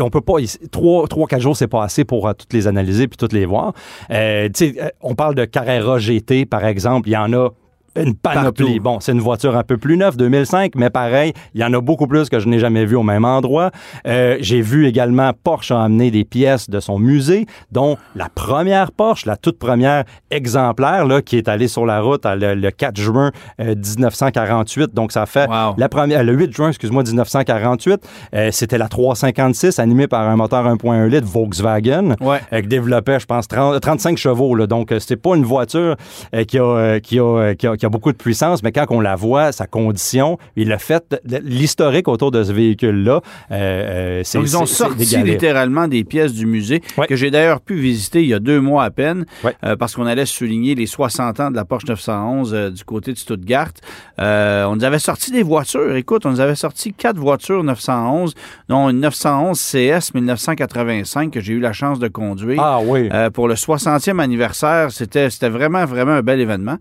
On 0.00 0.10
peut 0.10 0.20
pas. 0.20 0.34
Trois, 0.70 1.06
trois, 1.08 1.26
quatre 1.26 1.40
jours, 1.40 1.56
c'est 1.56 1.68
pas 1.68 1.84
assez 1.84 2.04
pour 2.04 2.32
toutes 2.34 2.52
les 2.52 2.66
analyser 2.66 3.08
puis 3.08 3.16
toutes 3.16 3.32
les 3.32 3.46
voir. 3.46 3.72
on 4.08 5.14
parle 5.14 5.34
de 5.34 5.44
Carrera 5.44 5.98
GT, 5.98 6.46
par 6.46 6.64
exemple. 6.64 7.08
Il 7.08 7.12
y 7.12 7.16
en 7.16 7.32
a 7.32 7.50
une 7.96 8.14
panoplie. 8.14 8.78
Bon, 8.78 9.00
c'est 9.00 9.12
une 9.12 9.20
voiture 9.20 9.56
un 9.56 9.64
peu 9.64 9.76
plus 9.76 9.96
neuve, 9.96 10.16
2005, 10.16 10.72
mais 10.76 10.90
pareil, 10.90 11.32
il 11.54 11.60
y 11.60 11.64
en 11.64 11.72
a 11.72 11.80
beaucoup 11.80 12.06
plus 12.06 12.28
que 12.28 12.38
je 12.38 12.48
n'ai 12.48 12.58
jamais 12.58 12.84
vu 12.84 12.96
au 12.96 13.02
même 13.02 13.24
endroit. 13.24 13.70
Euh, 14.06 14.36
j'ai 14.40 14.60
vu 14.60 14.86
également 14.86 15.32
Porsche 15.32 15.72
amener 15.72 16.10
des 16.10 16.24
pièces 16.24 16.70
de 16.70 16.78
son 16.78 16.98
musée, 16.98 17.46
dont 17.72 17.96
la 18.14 18.28
première 18.28 18.92
Porsche, 18.92 19.26
la 19.26 19.36
toute 19.36 19.58
première 19.58 20.04
exemplaire, 20.30 21.04
là, 21.04 21.20
qui 21.22 21.36
est 21.36 21.48
allée 21.48 21.68
sur 21.68 21.84
la 21.84 22.00
route 22.00 22.24
le, 22.24 22.70
4 22.70 22.96
juin 22.96 23.30
1948. 23.58 24.82
Euh, 24.82 24.86
Donc, 24.92 25.12
ça 25.12 25.26
fait 25.26 25.48
la 25.76 25.88
première, 25.88 26.22
le 26.22 26.32
8 26.32 26.54
juin, 26.54 26.68
excuse-moi, 26.68 27.02
1948. 27.02 28.00
Euh, 28.34 28.48
c'était 28.52 28.78
la 28.78 28.88
356 28.88 29.78
animée 29.78 30.06
par 30.06 30.28
un 30.28 30.36
moteur 30.36 30.64
1.1 30.64 31.06
litre 31.06 31.26
Volkswagen, 31.26 32.14
ouais. 32.20 32.62
qui 32.62 32.68
développait, 32.68 33.18
je 33.18 33.26
pense, 33.26 33.48
35 33.48 34.16
chevaux. 34.16 34.54
Là, 34.54 34.66
donc, 34.66 34.94
c'était 34.98 35.16
pas 35.16 35.34
une 35.34 35.44
voiture 35.44 35.96
qui 36.46 36.58
a, 36.58 37.00
qui 37.00 37.18
a, 37.18 37.54
qui 37.54 37.66
a 37.66 37.76
qui 37.80 37.86
a 37.86 37.88
beaucoup 37.90 38.12
de 38.12 38.16
puissance, 38.16 38.62
mais 38.62 38.72
quand 38.72 38.86
on 38.88 39.00
la 39.00 39.16
voit, 39.16 39.52
sa 39.52 39.66
condition, 39.66 40.38
il 40.56 40.68
le 40.68 40.78
fait, 40.78 41.20
l'historique 41.42 42.08
autour 42.08 42.30
de 42.30 42.42
ce 42.42 42.52
véhicule-là, 42.52 43.20
euh, 43.50 43.54
euh 44.20 44.20
c'est 44.24 44.38
Ils 44.38 44.56
ont 44.56 44.66
sorti 44.66 45.16
littéralement 45.22 45.88
des 45.88 46.04
pièces 46.04 46.32
du 46.32 46.46
musée 46.46 46.80
que 47.08 47.16
j'ai 47.16 47.30
d'ailleurs 47.30 47.60
pu 47.60 47.74
visiter 47.74 48.22
il 48.22 48.28
y 48.28 48.34
a 48.34 48.38
deux 48.38 48.60
mois 48.60 48.84
à 48.84 48.90
peine, 48.90 49.26
euh, 49.44 49.76
parce 49.76 49.94
qu'on 49.94 50.06
allait 50.06 50.26
souligner 50.26 50.74
les 50.74 50.86
60 50.86 51.40
ans 51.40 51.50
de 51.50 51.56
la 51.56 51.64
Porsche 51.64 51.86
911 51.88 52.54
euh, 52.54 52.70
du 52.70 52.84
côté 52.84 53.12
de 53.12 53.18
Stuttgart. 53.18 53.72
on 54.18 54.76
nous 54.76 54.84
avait 54.84 54.98
sorti 54.98 55.32
des 55.32 55.42
voitures. 55.42 55.96
Écoute, 55.96 56.24
on 56.24 56.30
nous 56.30 56.40
avait 56.40 56.54
sorti 56.54 56.92
quatre 56.92 57.18
voitures 57.18 57.64
911, 57.64 58.34
dont 58.68 58.88
une 58.88 59.00
911 59.00 59.58
CS 59.58 60.14
1985 60.14 61.32
que 61.32 61.40
j'ai 61.40 61.54
eu 61.54 61.60
la 61.60 61.72
chance 61.72 61.98
de 61.98 62.08
conduire. 62.08 62.60
Ah 62.62 62.78
oui. 62.82 63.08
pour 63.34 63.48
le 63.48 63.54
60e 63.54 64.20
anniversaire, 64.20 64.90
c'était 64.92 65.28
vraiment, 65.48 65.84
vraiment 65.84 66.12
un 66.12 66.22
bel 66.22 66.40
événement. 66.40 66.76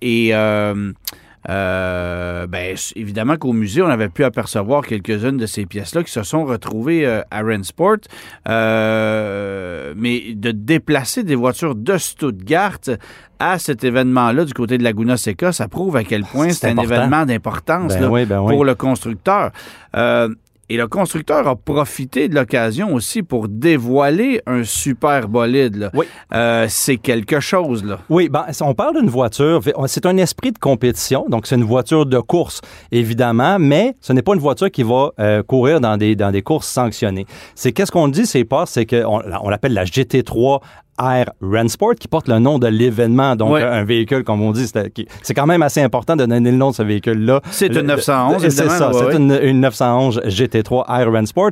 Et 0.00 0.30
euh, 0.32 0.92
euh, 1.48 2.46
ben, 2.46 2.76
évidemment 2.96 3.36
qu'au 3.36 3.52
musée, 3.52 3.82
on 3.82 3.88
avait 3.88 4.08
pu 4.08 4.24
apercevoir 4.24 4.84
quelques-unes 4.84 5.36
de 5.36 5.46
ces 5.46 5.66
pièces-là 5.66 6.02
qui 6.02 6.12
se 6.12 6.22
sont 6.22 6.44
retrouvées 6.44 7.06
euh, 7.06 7.22
à 7.30 7.42
Rensport. 7.42 7.98
mais 8.46 10.34
de 10.34 10.50
déplacer 10.50 11.24
des 11.24 11.34
voitures 11.34 11.74
de 11.74 11.96
Stuttgart 11.96 12.80
à 13.40 13.58
cet 13.58 13.84
événement-là 13.84 14.44
du 14.44 14.52
côté 14.52 14.78
de 14.78 14.82
Laguna 14.82 15.16
Seca, 15.16 15.52
ça 15.52 15.68
prouve 15.68 15.96
à 15.96 16.02
quel 16.02 16.24
point 16.24 16.50
c'est 16.50 16.68
un 16.68 16.76
événement 16.76 17.24
d'importance 17.24 17.96
ben 17.96 18.26
ben 18.26 18.44
pour 18.46 18.64
le 18.64 18.74
constructeur. 18.74 19.52
Et 20.70 20.76
le 20.76 20.86
constructeur 20.86 21.48
a 21.48 21.56
profité 21.56 22.28
de 22.28 22.34
l'occasion 22.34 22.92
aussi 22.92 23.22
pour 23.22 23.48
dévoiler 23.48 24.42
un 24.46 24.64
super 24.64 25.26
bolide. 25.26 25.90
Oui. 25.94 26.04
Euh, 26.34 26.66
c'est 26.68 26.98
quelque 26.98 27.40
chose. 27.40 27.82
Là. 27.82 28.00
Oui, 28.10 28.28
ben, 28.28 28.44
on 28.60 28.74
parle 28.74 29.00
d'une 29.00 29.08
voiture, 29.08 29.62
c'est 29.86 30.04
un 30.04 30.18
esprit 30.18 30.52
de 30.52 30.58
compétition, 30.58 31.24
donc 31.30 31.46
c'est 31.46 31.54
une 31.54 31.64
voiture 31.64 32.04
de 32.04 32.18
course, 32.18 32.60
évidemment, 32.92 33.58
mais 33.58 33.96
ce 34.02 34.12
n'est 34.12 34.20
pas 34.20 34.34
une 34.34 34.40
voiture 34.40 34.70
qui 34.70 34.82
va 34.82 35.12
euh, 35.18 35.42
courir 35.42 35.80
dans 35.80 35.96
des, 35.96 36.14
dans 36.16 36.30
des 36.30 36.42
courses 36.42 36.68
sanctionnées. 36.68 37.24
C'est 37.54 37.72
qu'est-ce 37.72 37.90
qu'on 37.90 38.08
dit, 38.08 38.26
c'est 38.26 38.44
pas, 38.44 38.66
c'est 38.66 38.84
qu'on 38.84 39.22
on, 39.42 39.48
l'appelle 39.48 39.72
la 39.72 39.84
GT3 39.84 40.60
Air 40.98 41.30
Rennsport, 41.40 41.94
qui 41.94 42.08
porte 42.08 42.28
le 42.28 42.38
nom 42.38 42.58
de 42.58 42.66
l'événement, 42.66 43.36
donc 43.36 43.56
un 43.56 43.84
véhicule, 43.84 44.24
comme 44.24 44.42
on 44.42 44.52
dit, 44.52 44.66
c'est 44.66 45.34
quand 45.34 45.46
même 45.46 45.62
assez 45.62 45.80
important 45.80 46.16
de 46.16 46.26
donner 46.26 46.50
le 46.50 46.56
nom 46.56 46.70
de 46.70 46.74
ce 46.74 46.82
véhicule-là. 46.82 47.40
C'est 47.50 47.74
une 47.74 47.82
911, 47.86 48.42
C'est 48.42 48.50
ça, 48.50 48.90
c'est 48.92 49.16
une, 49.16 49.60
911 49.60 50.20
GT3 50.26 50.84
Air 51.00 51.12
Rennsport. 51.12 51.50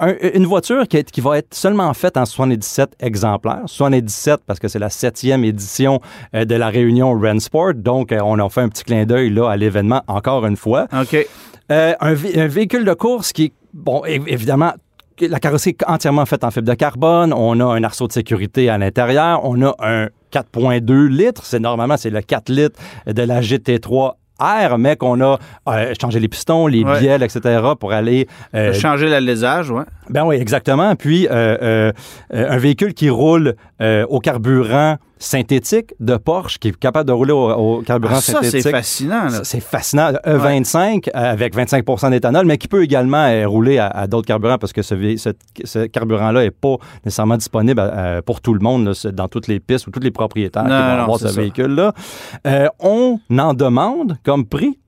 une 0.00 0.46
voiture 0.46 0.88
qui, 0.88 1.02
qui, 1.04 1.20
va 1.20 1.38
être 1.38 1.54
seulement 1.54 1.92
faite 1.94 2.16
en 2.16 2.24
77 2.24 2.96
exemplaires. 3.00 3.62
77 3.66 4.40
parce 4.46 4.58
que 4.58 4.68
c'est 4.68 4.78
la 4.78 4.90
septième 4.90 5.44
édition 5.44 6.00
euh, 6.34 6.44
de 6.44 6.54
la 6.54 6.68
réunion 6.68 7.18
Rennsport. 7.18 7.74
Donc, 7.74 8.12
euh, 8.12 8.18
on 8.24 8.38
a 8.38 8.48
fait 8.48 8.62
un 8.62 8.68
petit 8.68 8.84
clin 8.84 9.04
d'œil 9.04 9.30
là 9.30 9.48
à 9.48 9.56
l'événement 9.56 10.02
encore 10.08 10.46
une 10.46 10.56
fois. 10.56 10.86
OK. 10.92 11.26
Euh, 11.70 11.94
un, 12.00 12.10
un, 12.10 12.46
véhicule 12.46 12.84
de 12.84 12.92
course 12.92 13.32
qui, 13.32 13.52
bon, 13.72 14.04
évidemment, 14.04 14.74
la 15.20 15.38
carrosserie 15.40 15.76
est 15.78 15.84
entièrement 15.88 16.26
faite 16.26 16.44
en 16.44 16.50
fibre 16.50 16.68
de 16.68 16.74
carbone. 16.74 17.32
On 17.32 17.58
a 17.60 17.64
un 17.64 17.82
arceau 17.84 18.06
de 18.06 18.12
sécurité 18.12 18.68
à 18.68 18.78
l'intérieur. 18.78 19.40
On 19.44 19.60
a 19.62 19.74
un 19.78 20.06
4.2 20.32 21.06
litres. 21.06 21.44
C'est 21.44 21.60
normalement 21.60 21.96
c'est 21.96 22.10
le 22.10 22.20
4 22.20 22.48
litres 22.48 22.80
de 23.06 23.22
la 23.22 23.40
GT3 23.40 24.14
R, 24.40 24.78
mais 24.78 24.96
qu'on 24.96 25.20
a 25.20 25.38
euh, 25.68 25.94
changé 26.00 26.18
les 26.18 26.28
pistons, 26.28 26.66
les 26.66 26.82
bielles, 26.84 27.22
etc. 27.22 27.60
pour 27.78 27.92
aller... 27.92 28.26
Euh, 28.54 28.72
changer 28.72 29.08
l'alésage, 29.08 29.70
oui. 29.70 29.82
Ben 30.10 30.24
oui, 30.24 30.36
exactement. 30.36 30.96
Puis 30.96 31.28
euh, 31.30 31.92
un 32.32 32.58
véhicule 32.58 32.94
qui 32.94 33.10
roule 33.10 33.54
au 33.80 34.20
carburant 34.20 34.96
synthétique 35.24 35.94
de 36.00 36.16
Porsche 36.16 36.58
qui 36.58 36.68
est 36.68 36.76
capable 36.76 37.08
de 37.08 37.12
rouler 37.12 37.32
au, 37.32 37.82
carburant 37.84 38.16
ah, 38.16 38.20
synthétique. 38.20 38.62
Ça, 38.62 38.68
c'est 38.68 38.70
fascinant. 38.70 39.28
C'est 39.42 39.60
fascinant. 39.60 40.12
E25 40.26 41.08
avec 41.14 41.56
25% 41.56 42.10
d'éthanol, 42.10 42.46
mais 42.46 42.58
qui 42.58 42.68
peut 42.68 42.82
également 42.82 43.26
euh, 43.26 43.46
rouler 43.48 43.78
à, 43.78 44.06
d'autres 44.06 44.26
carburants 44.26 44.58
parce 44.58 44.72
que 44.72 44.82
ce, 44.82 45.86
carburant-là 45.86 46.42
n'est 46.42 46.50
pas 46.50 46.76
nécessairement 47.04 47.36
disponible 47.36 47.80
euh, 47.80 48.20
pour 48.22 48.40
tout 48.40 48.54
le 48.54 48.60
monde 48.60 48.92
dans 49.12 49.28
toutes 49.28 49.48
les 49.48 49.60
pistes 49.60 49.86
ou 49.86 49.90
tous 49.90 50.00
les 50.00 50.10
propriétaires 50.10 50.64
qui 50.64 50.68
vont 50.68 50.74
avoir 50.74 51.18
ce 51.18 51.28
véhicule-là. 51.28 51.92
Euh, 52.46 52.68
on 52.80 53.18
en 53.38 53.54
demande 53.54 54.18
comme 54.24 54.46
prix 54.46 54.78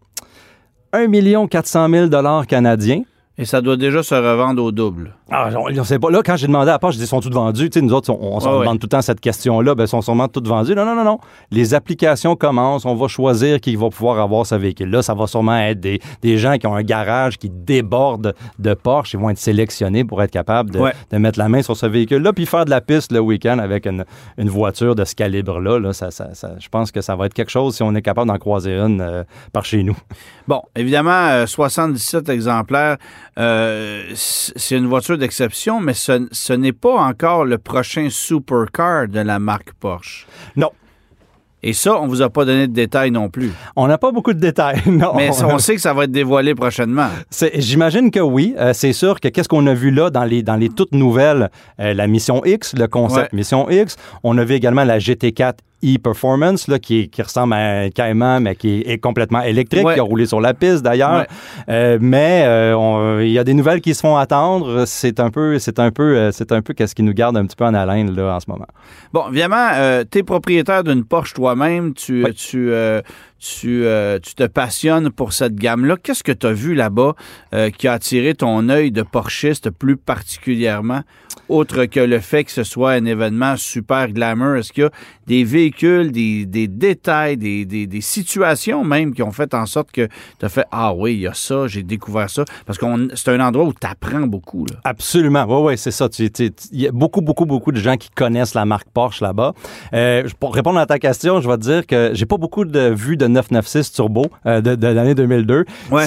1 0.93 1.47
400 1.49 1.88
000 1.90 2.45
canadiens. 2.47 3.02
Et 3.38 3.45
ça 3.45 3.61
doit 3.61 3.76
déjà 3.76 4.02
se 4.02 4.14
revendre 4.14 4.62
au 4.62 4.73
double. 4.73 5.14
Ah, 5.31 5.50
on, 5.55 5.85
sait 5.85 5.99
pas. 5.99 6.11
Là, 6.11 6.23
quand 6.25 6.37
j'ai 6.37 6.47
demandé 6.47 6.71
à 6.71 6.78
part, 6.78 6.93
je 6.93 6.99
dis, 6.99 7.07
sont 7.07 7.21
toutes 7.21 7.35
vendues? 7.35 7.69
Tu 7.69 7.81
sais, 7.81 7.85
nous 7.85 7.93
autres, 7.93 8.11
on, 8.11 8.40
se 8.40 8.47
demande 8.47 8.78
tout 8.78 8.87
le 8.87 8.90
temps 8.90 9.02
cette 9.02 9.21
question-là. 9.21 9.75
Ben, 9.75 9.87
sont 9.87 10.00
sûrement 10.00 10.28
toutes 10.28 10.49
vendues. 10.49 10.75
Non, 10.75 10.87
non, 10.87 10.95
non, 10.95 11.05
non. 11.05 11.19
Les 11.50 11.75
applications 11.75 12.35
commencent. 12.35 12.87
On 12.87 12.95
va 12.95 13.09
choisir 13.09 13.61
qui 13.61 13.76
va 13.76 13.90
pouvoir 13.90 14.21
avoir 14.21 14.47
ce 14.47 14.55
véhicule-là. 14.55 15.02
Ça 15.02 15.12
va 15.12 15.26
sûrement 15.26 15.59
être 15.59 15.81
des, 15.81 16.00
des, 16.23 16.38
gens 16.38 16.57
qui 16.57 16.66
ont 16.66 16.75
un 16.75 16.83
garage 16.83 17.37
qui 17.37 17.50
déborde 17.50 18.35
de 18.59 18.73
Porsche. 18.75 19.14
Ils 19.14 19.21
vont 19.21 19.28
être 19.28 19.38
sélectionnés 19.38 20.05
pour 20.05 20.23
être 20.23 20.31
capables 20.31 20.71
de, 20.71 20.81
de 21.11 21.19
mettre 21.19 21.38
la 21.38 21.50
main 21.50 21.61
sur 21.61 21.76
ce 21.76 21.87
véhicule-là 21.87 22.33
puis 22.33 22.47
faire 22.47 22.64
de 22.64 22.71
la 22.71 22.81
piste 22.81 23.12
le 23.12 23.21
week-end 23.21 23.59
avec 23.59 23.87
une, 23.87 24.07
une, 24.38 24.49
voiture 24.49 24.95
de 24.95 25.05
ce 25.05 25.14
calibre-là. 25.14 25.78
Là, 25.78 25.93
ça, 25.93 26.11
ça, 26.11 26.33
ça, 26.33 26.52
je 26.59 26.69
pense 26.69 26.90
que 26.90 27.02
ça 27.02 27.16
va 27.16 27.26
être 27.26 27.35
quelque 27.35 27.50
chose 27.50 27.76
si 27.76 27.83
on 27.83 27.95
est 27.95 28.02
capable 28.02 28.28
d'en 28.28 28.38
croiser 28.38 28.78
une 28.78 29.00
euh, 29.02 29.25
par 29.52 29.66
chez 29.66 29.83
nous. 29.83 29.97
Bon, 30.49 30.62
évidemment, 30.75 31.47
77 31.47 32.28
euh, 32.28 32.33
exemplaires. 32.33 32.97
Euh, 33.38 34.05
c'est 34.14 34.76
une 34.76 34.87
voiture 34.87 35.19
d'exception, 35.19 35.81
mais 35.81 35.95
ce, 35.95 36.26
ce 36.33 36.52
n'est 36.52 36.73
pas 36.73 36.95
encore 36.97 37.45
le 37.45 37.59
prochain 37.59 38.09
supercar 38.11 39.09
de 39.09 39.21
la 39.21 39.38
marque 39.38 39.73
Porsche. 39.75 40.26
Non. 40.57 40.71
Et 41.62 41.73
ça, 41.73 42.00
on 42.00 42.07
vous 42.07 42.23
a 42.23 42.31
pas 42.31 42.45
donné 42.45 42.69
de 42.69 42.73
détails 42.73 43.11
non 43.11 43.28
plus. 43.28 43.50
On 43.75 43.88
n'a 43.88 43.99
pas 43.99 44.12
beaucoup 44.12 44.33
de 44.33 44.38
détails, 44.38 44.83
non. 44.87 45.14
Mais 45.16 45.31
on 45.43 45.59
sait 45.59 45.75
que 45.75 45.81
ça 45.81 45.93
va 45.93 46.05
être 46.05 46.12
dévoilé 46.12 46.55
prochainement. 46.55 47.09
J'imagine 47.55 48.11
que 48.11 48.21
oui. 48.21 48.55
Euh, 48.59 48.73
c'est 48.73 48.93
sûr 48.93 49.19
que 49.19 49.28
qu'est-ce 49.28 49.49
qu'on 49.49 49.66
a 49.66 49.75
vu 49.75 49.90
là 49.90 50.11
dans 50.11 50.25
les, 50.25 50.43
dans 50.43 50.57
les 50.57 50.69
toutes 50.69 50.93
nouvelles, 50.93 51.50
euh, 51.81 51.93
la 51.93 52.07
Mission 52.07 52.45
X, 52.45 52.75
le 52.76 52.87
concept 52.87 53.33
Mission 53.33 53.69
X. 53.69 53.97
On 54.23 54.38
a 54.38 54.45
vu 54.45 54.55
également 54.55 54.85
la 54.85 54.99
GT4 54.99 55.55
e-Performance, 55.87 56.69
là, 56.69 56.78
qui, 56.78 57.09
qui, 57.09 57.23
ressemble 57.23 57.55
à 57.55 57.83
un 57.83 57.90
Cayman, 57.90 58.43
mais 58.43 58.57
qui 58.57 58.83
est 58.87 58.99
complètement 58.99 59.43
électrique, 59.43 59.87
qui 59.95 60.00
a 60.00 60.02
roulé 60.02 60.26
sur 60.26 60.40
la 60.40 60.55
piste 60.55 60.83
d'ailleurs. 60.83 61.26
Euh, 61.69 61.99
mais 62.00 62.43
euh, 62.47 63.25
il 63.25 63.31
y 63.31 63.38
a 63.38 63.45
des 63.45 63.55
nouvelles 63.55 63.81
qui 63.81 63.95
se 63.95 64.00
font 64.00 64.16
attendre. 64.16 64.85
C'est 64.87 65.21
un 65.21 65.31
peu, 65.31 65.59
c'est 65.59 65.78
un 65.78 65.90
peu, 65.90 66.16
euh, 66.16 66.33
c'est 66.33 66.52
un 66.52 66.62
peu 66.62 66.75
qu'est-ce 66.75 66.95
qui 66.95 67.02
nous 67.02 67.14
garde 67.14 67.37
un 67.37 67.47
petit 67.47 67.57
peu 67.57 67.64
en 67.64 67.75
haleine 67.75 68.14
là 68.14 68.35
en 68.35 68.40
ce 68.40 68.50
moment. 68.50 68.66
Bon, 69.12 69.28
évidemment, 69.28 69.71
tu 70.11 70.19
es 70.19 70.23
propriétaire 70.23 70.85
d'une 70.85 71.05
Porsche 71.05 71.35
toi-même. 71.35 71.95
Tu, 71.95 72.25
tu, 72.35 72.73
tu, 73.47 73.85
tu, 74.23 74.35
te 74.35 74.47
passionnes 74.47 75.11
pour 75.11 75.33
cette 75.33 75.55
gamme-là. 75.55 75.97
Qu'est-ce 76.03 76.25
que 76.25 76.33
tu 76.33 76.47
as 76.47 76.53
vu 76.53 76.75
là-bas 76.75 77.15
qui 77.76 77.88
a 77.88 77.93
attiré 77.93 78.35
ton 78.35 78.69
œil 78.69 78.91
de 78.91 79.03
porchiste 79.03 79.71
plus 79.71 79.97
particulièrement? 79.97 81.03
autre 81.49 81.85
que 81.85 82.00
le 82.00 82.19
fait 82.21 82.45
que 82.45 82.50
ce 82.50 82.65
soit 82.65 82.93
un 82.93 83.05
événement 83.05 83.57
super 83.57 84.11
glamour? 84.11 84.57
Est-ce 84.57 84.73
qu'il 84.73 84.85
y 84.85 84.87
a 84.87 84.91
des 85.26 85.45
véhicules, 85.45 86.12
des, 86.12 86.47
détails, 86.69 87.37
des, 87.37 88.00
situations 88.00 88.85
même 88.85 89.15
qui 89.15 89.23
ont 89.23 89.33
fait 89.33 89.55
en 89.55 89.67
sorte 89.67 89.91
que 89.93 90.09
tu 90.38 90.45
as 90.45 90.49
fait 90.49 90.65
Ah 90.71 90.95
oui, 90.95 91.15
il 91.15 91.21
y 91.21 91.26
a 91.26 91.35
ça, 91.35 91.67
j'ai 91.67 91.83
découvert 91.83 92.31
ça? 92.31 92.45
Parce 92.65 92.79
que 92.79 92.87
c'est 93.15 93.31
un 93.31 93.41
endroit 93.41 93.65
où 93.65 93.73
tu 93.73 93.87
apprends 93.87 94.26
beaucoup. 94.26 94.67
Absolument. 94.85 95.45
Oui, 95.49 95.73
oui, 95.73 95.79
c'est 95.79 95.91
ça. 95.91 96.09
Il 96.19 96.53
y 96.73 96.87
a 96.87 96.93
beaucoup, 96.93 97.21
beaucoup, 97.21 97.47
beaucoup 97.47 97.73
de 97.73 97.79
gens 97.79 97.97
qui 97.97 98.11
connaissent 98.11 98.55
la 98.55 98.65
marque 98.65 98.88
Porsche 98.93 99.21
là-bas. 99.21 99.55
Euh, 99.93 100.29
pour 100.41 100.55
répondre 100.55 100.79
à 100.79 100.87
ta 100.87 100.99
question, 100.99 101.41
je 101.41 101.49
vais 101.49 101.57
te 101.57 101.62
dire 101.62 101.87
que 101.87 102.11
j'ai 102.15 102.26
pas 102.26 102.37
beaucoup 102.37 102.65
de 102.65 102.93
vues 102.95 103.17
de 103.17 103.26
996 103.37 103.93
Turbo 103.93 104.26
euh, 104.47 104.61
de, 104.61 104.87
l'année 104.87 105.14
2002. 105.14 105.64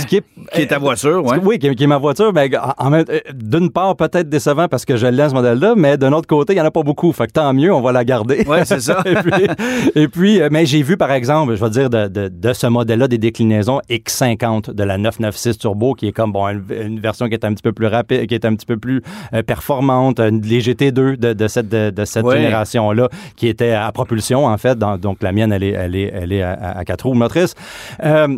Qui, 0.07 0.17
est, 0.17 0.65
ta 0.67 0.75
euh, 0.75 0.79
voiture, 0.79 1.23
ouais. 1.23 1.37
Oui, 1.43 1.59
qui, 1.59 1.67
est 1.67 1.87
ma 1.87 1.97
voiture. 1.97 2.33
Ben, 2.33 2.49
mais 2.89 3.05
euh, 3.09 3.19
d'une 3.33 3.71
part, 3.71 3.95
peut-être 3.95 4.29
décevant 4.29 4.67
parce 4.67 4.85
que 4.85 4.97
je 4.97 5.07
l'ai 5.07 5.29
ce 5.29 5.33
modèle-là, 5.33 5.73
mais 5.75 5.97
d'un 5.97 6.13
autre 6.13 6.27
côté, 6.27 6.53
il 6.53 6.55
n'y 6.55 6.61
en 6.61 6.65
a 6.65 6.71
pas 6.71 6.83
beaucoup. 6.83 7.11
Fait 7.11 7.27
que 7.27 7.33
tant 7.33 7.53
mieux, 7.53 7.73
on 7.73 7.81
va 7.81 7.91
la 7.91 8.03
garder. 8.03 8.45
Oui, 8.47 8.57
c'est 8.63 8.79
ça. 8.79 9.03
et, 9.95 10.07
puis, 10.07 10.41
mais 10.51 10.65
j'ai 10.65 10.81
vu, 10.81 10.97
par 10.97 11.11
exemple, 11.11 11.55
je 11.55 11.63
vais 11.63 11.69
dire, 11.69 11.89
de, 11.89 12.53
ce 12.53 12.67
modèle-là, 12.67 13.07
des 13.07 13.17
déclinaisons 13.17 13.79
X50 13.89 14.73
de 14.73 14.83
la 14.83 14.97
996 14.97 15.57
Turbo, 15.57 15.93
qui 15.93 16.07
est 16.07 16.11
comme, 16.11 16.31
bon, 16.31 16.47
une, 16.47 16.99
version 16.99 17.27
qui 17.27 17.33
est 17.33 17.45
un 17.45 17.53
petit 17.53 17.63
peu 17.63 17.73
plus 17.73 17.87
rapide, 17.87 18.27
qui 18.27 18.35
est 18.35 18.45
un 18.45 18.55
petit 18.55 18.65
peu 18.65 18.77
plus 18.77 19.01
performante, 19.45 20.19
les 20.19 20.61
GT2 20.61 21.17
de, 21.17 21.47
cette, 21.47 21.69
de, 21.69 22.05
cette 22.05 22.29
génération-là, 22.29 23.09
qui 23.35 23.47
était 23.47 23.71
à 23.71 23.91
propulsion, 23.91 24.45
en 24.45 24.57
fait. 24.57 24.77
Donc, 24.77 25.21
la 25.21 25.31
mienne, 25.31 25.51
elle 25.51 25.63
est, 25.63 25.71
elle 25.71 25.95
est, 25.95 26.11
elle 26.13 26.31
est 26.31 26.41
à, 26.41 26.53
à 26.53 26.85
4 26.85 27.05
motrice. 27.15 27.53
Euh, 28.03 28.37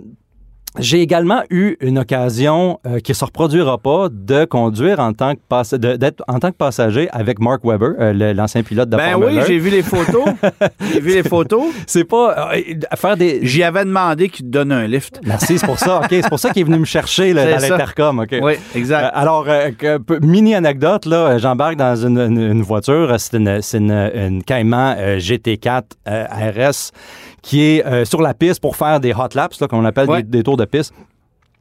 j'ai 0.79 1.01
également 1.01 1.41
eu 1.49 1.75
une 1.81 1.99
occasion 1.99 2.79
euh, 2.87 2.99
qui 2.99 3.11
ne 3.11 3.15
se 3.15 3.25
reproduira 3.25 3.77
pas 3.77 4.07
de 4.09 4.45
conduire 4.45 5.01
en 5.01 5.11
tant 5.11 5.35
que 5.35 5.41
passe- 5.49 5.73
de, 5.73 5.97
d'être 5.97 6.23
en 6.29 6.39
tant 6.39 6.49
que 6.51 6.55
passager 6.55 7.09
avec 7.11 7.39
Mark 7.39 7.61
Webber, 7.65 7.89
euh, 7.99 8.33
l'ancien 8.33 8.63
pilote 8.63 8.87
de 8.87 8.95
ben 8.95 9.15
oui, 9.17 9.37
j'ai 9.45 9.57
vu 9.57 9.69
les 9.69 9.83
photos. 9.83 10.23
j'ai 10.93 11.01
vu 11.01 11.13
les 11.13 11.23
photos. 11.23 11.65
C'est 11.87 12.05
pas 12.05 12.51
faire 12.95 13.17
des. 13.17 13.45
J'y 13.45 13.63
avais 13.63 13.83
demandé 13.83 14.29
qu'il 14.29 14.45
te 14.45 14.49
donne 14.51 14.71
un 14.71 14.87
lift. 14.87 15.19
Ben, 15.21 15.31
Merci, 15.31 15.59
c'est 15.59 15.65
pour 15.65 15.77
ça. 15.77 15.99
Ok, 15.99 16.07
c'est 16.09 16.29
pour 16.29 16.39
ça 16.39 16.51
qu'il 16.51 16.61
est 16.61 16.65
venu 16.65 16.79
me 16.79 16.85
chercher 16.85 17.33
dans 17.33 17.43
l'intercom. 17.45 18.19
Ok. 18.19 18.35
Oui, 18.41 18.53
exact. 18.73 19.11
alors 19.13 19.45
que, 19.77 19.99
mini 20.25 20.55
anecdote 20.55 21.05
là, 21.05 21.37
j'embarque 21.37 21.75
dans 21.75 21.95
une, 21.97 22.61
voiture. 22.61 23.13
C'est 23.17 23.35
une, 23.35 23.61
c'est 23.61 23.79
une, 23.79 23.91
une 23.91 24.43
Cayman 24.43 25.17
GT4 25.17 25.83
RS 26.07 26.91
qui 27.41 27.61
est 27.63 27.85
euh, 27.85 28.05
sur 28.05 28.21
la 28.21 28.33
piste 28.33 28.61
pour 28.61 28.75
faire 28.75 28.99
des 28.99 29.13
hot 29.13 29.29
laps, 29.35 29.65
qu'on 29.67 29.85
appelle 29.85 30.23
des, 30.23 30.43
tours 30.43 30.57
de 30.57 30.65
piste. 30.65 30.93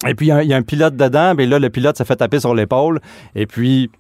Et 0.07 0.15
puis, 0.15 0.29
il 0.29 0.49
y, 0.49 0.55
a 0.55 0.57
un 0.57 0.63
pilote 0.63 0.97
dedans, 0.97 1.35
mais 1.37 1.47
là, 1.47 1.59
le 1.59 1.69
pilote 1.69 1.99
se 1.99 2.05
fait 2.05 2.17
taper 2.17 2.41
sur 2.41 2.55
l'épaule. 2.55 3.01
Et 3.35 3.47
puis, 3.47 3.91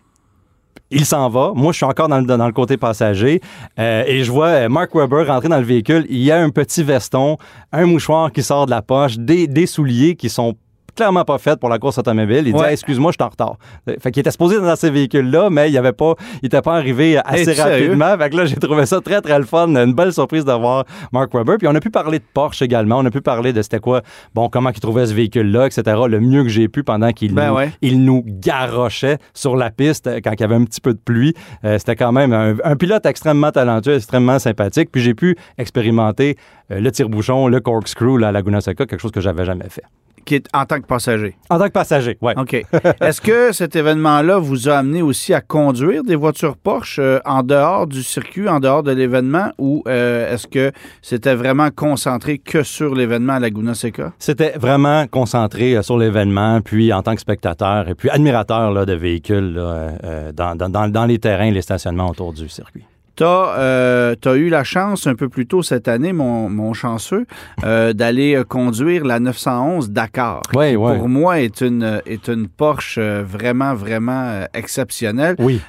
il 0.91 1.05
s'en 1.05 1.29
va. 1.29 1.53
Moi, 1.55 1.73
je 1.73 1.77
suis 1.77 1.87
encore 1.87 2.09
dans 2.09 2.19
le, 2.19 2.53
côté 2.53 2.77
passager. 2.77 3.41
Euh, 3.79 4.05
et 4.07 4.25
je 4.25 4.33
vois 4.33 4.49
euh, 4.49 4.69
Mark 4.69 4.95
Webber 4.95 5.25
rentrer 5.25 5.49
dans 5.49 5.59
le 5.59 5.65
véhicule. 5.65 6.07
Il 6.09 6.19
y 6.19 6.31
a 6.31 6.41
un 6.41 6.51
petit 6.51 6.83
veston, 6.83 7.37
un 7.73 7.87
mouchoir 7.87 8.33
qui 8.33 8.43
sort 8.43 8.67
de 8.67 8.71
la 8.71 8.83
poche, 8.83 9.19
des, 9.19 9.47
des 9.47 9.67
souliers 9.67 10.17
qui 10.17 10.31
sont 10.31 10.57
clairement 10.95 11.25
pas 11.25 11.39
faite 11.39 11.61
pour 11.61 11.69
la 11.69 11.79
course 11.79 11.99
automobile. 11.99 12.45
Il 12.47 12.55
dit 12.55 12.63
excuse-moi, 12.69 13.13
je 13.13 13.17
suis 13.21 13.27
en 13.27 13.31
retard. 13.31 13.57
Fait 14.01 14.11
qu'il 14.11 14.21
était 14.21 14.31
supposé 14.31 14.61
dans 14.61 14.77
ces 14.77 14.91
véhicules-là, 14.91 15.51
mais 15.51 15.71
il 15.71 15.79
avait 15.79 15.93
pas, 15.93 16.15
il 16.43 16.47
était 16.47 16.63
pas 16.63 16.77
arrivé 16.77 17.19
assez 17.25 17.53
rapidement. 17.53 18.17
Fait 18.19 18.31
que 18.31 18.37
là, 18.37 18.45
j'ai 18.47 18.57
trouvé 18.57 18.87
ça 18.87 19.01
très 19.01 19.21
très 19.21 19.39
le 19.39 19.45
fun, 19.45 19.69
une 19.69 19.95
belle 19.95 20.13
surprise 20.13 20.45
d'avoir 20.45 20.85
Mark 21.13 21.33
Webber. 21.35 21.57
Puis 21.59 21.69
on 21.69 21.75
a 21.75 21.81
pu 21.81 21.91
parler 21.91 22.19
de 22.19 22.25
Porsche 22.33 22.63
également. 22.63 22.99
On 22.99 23.07
a 23.07 23.11
pu 23.11 23.21
parler 23.21 23.53
de 23.53 23.63
c'était 23.63 23.79
quoi, 23.79 24.03
bon, 24.35 24.49
comment 24.49 24.71
il 24.71 24.81
trouvait 24.81 25.07
ce 25.07 25.15
véhicule-là, 25.15 25.67
etc. 25.67 25.83
Le 26.09 26.21
mieux 26.21 26.43
que 26.43 26.49
j'ai 26.49 26.69
pu 26.69 26.83
pendant 26.83 27.13
qu'il 27.13 27.35
ben 27.35 27.51
nous, 27.51 27.71
il 27.83 28.05
nous 28.05 28.25
garochait 28.27 29.19
sur 29.35 29.57
la 29.57 29.71
piste 29.71 30.09
quand 30.23 30.33
il 30.33 30.41
y 30.41 30.45
avait 30.45 30.55
un 30.55 30.65
petit 30.65 30.81
peu 30.81 30.93
de 30.93 30.99
pluie. 30.99 31.35
Euh, 31.65 31.79
c'était 31.79 31.97
quand 31.97 32.13
même 32.13 32.33
un, 32.33 32.77
pilote 32.77 33.05
extrêmement 33.07 33.51
talentueux, 33.51 33.97
extrêmement 33.97 34.39
sympathique. 34.39 34.91
Puis 34.91 35.03
j'ai 35.03 35.15
pu 35.15 35.37
expérimenter 35.59 36.37
euh, 36.71 36.81
le 36.81 36.91
tire-bouchon, 36.91 37.49
le 37.49 37.61
corkscrew 37.61 38.23
à 38.25 38.33
Laguna 38.33 38.61
Seca, 38.61 38.87
quelque 38.87 39.01
chose 39.01 39.13
que 39.13 39.21
j'avais 39.21 39.45
jamais 39.45 39.69
fait 39.69 39.85
en 40.53 40.65
tant 40.65 40.81
que 40.81 40.87
passager. 40.87 41.37
En 41.49 41.59
tant 41.59 41.67
que 41.67 41.73
passager, 41.73 42.19
oui. 42.21 42.33
OK. 42.37 42.55
Est-ce 43.01 43.21
que 43.21 43.53
cet 43.53 43.77
événement-là 43.77 44.39
vous 44.39 44.69
a 44.69 44.79
amené 44.79 45.03
aussi 45.03 45.35
à 45.35 45.41
conduire 45.41 46.05
des 46.05 46.17
voitures 46.17 46.57
Porsche 46.57 46.99
euh, 46.99 47.21
en 47.25 47.43
dehors 47.43 47.87
du 47.87 48.03
circuit, 48.03 48.49
en 48.49 48.61
dehors 48.61 48.83
de 48.83 48.93
l'événement, 48.93 49.51
ou 49.59 49.83
euh, 49.89 50.33
est-ce 50.33 50.47
que 50.47 50.73
c'était 51.03 51.35
vraiment 51.35 51.71
concentré 51.71 52.39
que 52.39 52.63
sur 52.63 52.95
l'événement 52.95 53.35
à 53.35 53.41
Laguna 53.41 53.75
Seca? 53.75 54.13
C'était 54.19 54.53
vraiment 54.59 55.07
concentré 55.07 55.77
euh, 55.77 55.83
sur 55.83 55.99
l'événement, 55.99 56.61
puis 56.61 56.93
en 56.93 57.03
tant 57.03 57.15
que 57.15 57.21
spectateur 57.21 57.89
et 57.89 57.95
puis 57.95 58.11
admirateur 58.11 58.87
de 58.87 58.93
véhicules 58.95 59.55
dans, 60.35 60.57
dans 60.57 61.05
les 61.07 61.19
terrains 61.19 61.47
et 61.47 61.51
les 61.51 61.63
stationnements 61.63 62.11
autour 62.11 62.33
du 62.33 62.49
circuit 62.49 62.85
Tu 63.21 63.27
as, 63.27 63.55
euh, 63.59 64.15
eu 64.35 64.49
la 64.49 64.65
chance 64.65 65.07
un 65.07 65.15
peu 65.15 65.29
plus 65.29 65.47
tôt 65.47 65.63
cette 65.63 65.89
année, 65.89 66.15
mon, 66.15 66.49
mon 66.49 66.73
chanceux, 66.73 67.27
euh, 67.65 67.93
d'aller 67.93 68.35
euh, 68.35 68.45
conduire 68.45 69.05
la 69.05 69.21
911 69.21 69.91
Dakar. 69.91 70.41
Oui, 70.55 70.75
oui. 70.75 70.97
Pour 70.97 71.07
moi, 71.07 71.39
est 71.39 71.61
une, 71.61 72.01
est 72.07 72.29
une 72.29 72.49
Porsche 72.49 72.99
vraiment, 72.99 73.75
vraiment 73.75 74.47
exceptionnelle. 74.55 75.37
Oui. 75.39 75.61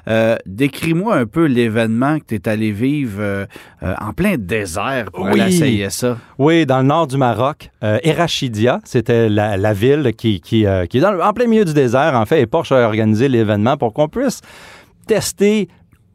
Décris-moi 0.46 1.14
un 1.14 1.26
peu 1.26 1.44
l'événement 1.44 2.20
que 2.20 2.24
tu 2.30 2.36
es 2.36 2.48
allé 2.48 2.72
vivre 2.72 3.48
en 3.82 4.14
plein 4.14 4.36
désert 4.38 5.12
pour 5.12 5.28
aller 5.28 5.50
essayer 5.50 5.90
ça. 5.90 6.18
Oui, 6.38 6.66
dans 6.66 6.80
le 6.80 6.86
nord 6.86 7.08
du 7.08 7.18
Maroc. 7.18 7.70
Erachidia, 7.82 8.80
c'était 8.86 9.28
la, 9.28 9.58
la, 9.58 9.74
ville 9.74 10.14
qui, 10.18 10.40
qui, 10.40 10.66
qui 10.90 10.98
est 10.98 11.02
dans, 11.02 11.20
en 11.20 11.34
plein 11.34 11.48
milieu 11.48 11.66
du 11.66 11.74
désert, 11.74 12.14
en 12.16 12.26
fait, 12.26 12.42
et 12.42 12.46
Porsche 12.46 12.72
a 12.72 12.86
organisé 12.86 13.28
l'événement 13.28 13.76
pour 13.76 13.94
qu'on 13.94 14.08
puisse 14.08 14.40
tester 15.08 15.68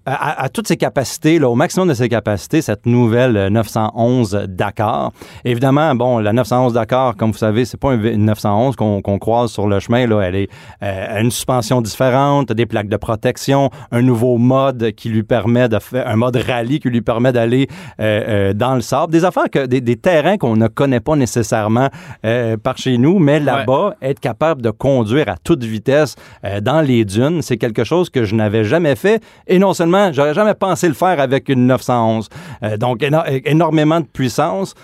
à, 0.06 0.48
toutes 0.48 0.68
ses 0.68 0.76
capacités, 0.76 1.38
là, 1.38 1.48
au 1.48 1.54
maximum 1.54 1.88
de 1.88 1.94
ses 1.94 2.08
capacités, 2.08 2.62
cette 2.62 2.86
nouvelle 2.86 3.48
911 3.48 4.46
Dakar. 4.48 5.12
Évidemment, 5.44 5.94
bon, 5.94 6.18
la 6.18 6.32
911 6.32 6.72
Dakar, 6.72 7.16
comme 7.16 7.32
vous 7.32 7.38
savez, 7.38 7.64
c'est 7.64 7.80
pas 7.80 7.94
une 7.94 8.24
911 8.24 8.76
qu'on 8.76 9.18
croise 9.18 9.50
sur 9.50 9.66
le 9.66 9.80
chemin. 9.80 10.06
Là, 10.06 10.20
elle 10.22 10.36
est 10.36 10.48
euh, 10.82 11.20
une 11.20 11.30
suspension 11.30 11.80
différente, 11.80 12.52
des 12.52 12.66
plaques 12.66 12.88
de 12.88 12.96
protection, 12.96 13.70
un 13.90 14.02
nouveau 14.02 14.38
mode 14.38 14.92
qui 14.92 15.08
lui 15.08 15.22
permet 15.22 15.68
de 15.68 15.78
faire 15.78 16.06
un 16.06 16.16
mode 16.16 16.36
rallye 16.36 16.80
qui 16.80 16.88
lui 16.88 17.02
permet 17.02 17.32
d'aller 17.32 17.68
euh, 18.00 18.50
euh, 18.50 18.52
dans 18.52 18.74
le 18.74 18.80
sable, 18.80 19.12
des 19.12 19.24
affaires 19.24 19.50
que 19.50 19.66
des, 19.66 19.80
des 19.80 19.96
terrains 19.96 20.36
qu'on 20.36 20.56
ne 20.56 20.68
connaît 20.68 21.00
pas 21.00 21.16
nécessairement 21.16 21.88
euh, 22.24 22.56
par 22.56 22.78
chez 22.78 22.98
nous, 22.98 23.18
mais 23.18 23.40
là-bas, 23.40 23.94
être 24.02 24.20
capable 24.20 24.62
de 24.62 24.70
conduire 24.70 25.28
à 25.28 25.36
toute 25.36 25.64
vitesse 25.64 26.16
euh, 26.44 26.60
dans 26.60 26.80
les 26.80 27.04
dunes, 27.04 27.42
c'est 27.42 27.56
quelque 27.56 27.84
chose 27.84 28.10
que 28.10 28.24
je 28.24 28.34
n'avais 28.34 28.64
jamais 28.64 28.96
fait, 28.96 29.22
et 29.46 29.58
non 29.58 29.74
seulement 29.74 29.95
J'aurais 30.12 30.34
jamais 30.34 30.54
pensé 30.54 30.88
le 30.88 30.94
faire 30.94 31.20
avec 31.20 31.48
une 31.48 31.66
911. 31.66 32.28
Euh, 32.62 32.76
donc, 32.76 33.04
énormément 33.44 34.00
de 34.00 34.06
puissance 34.06 34.74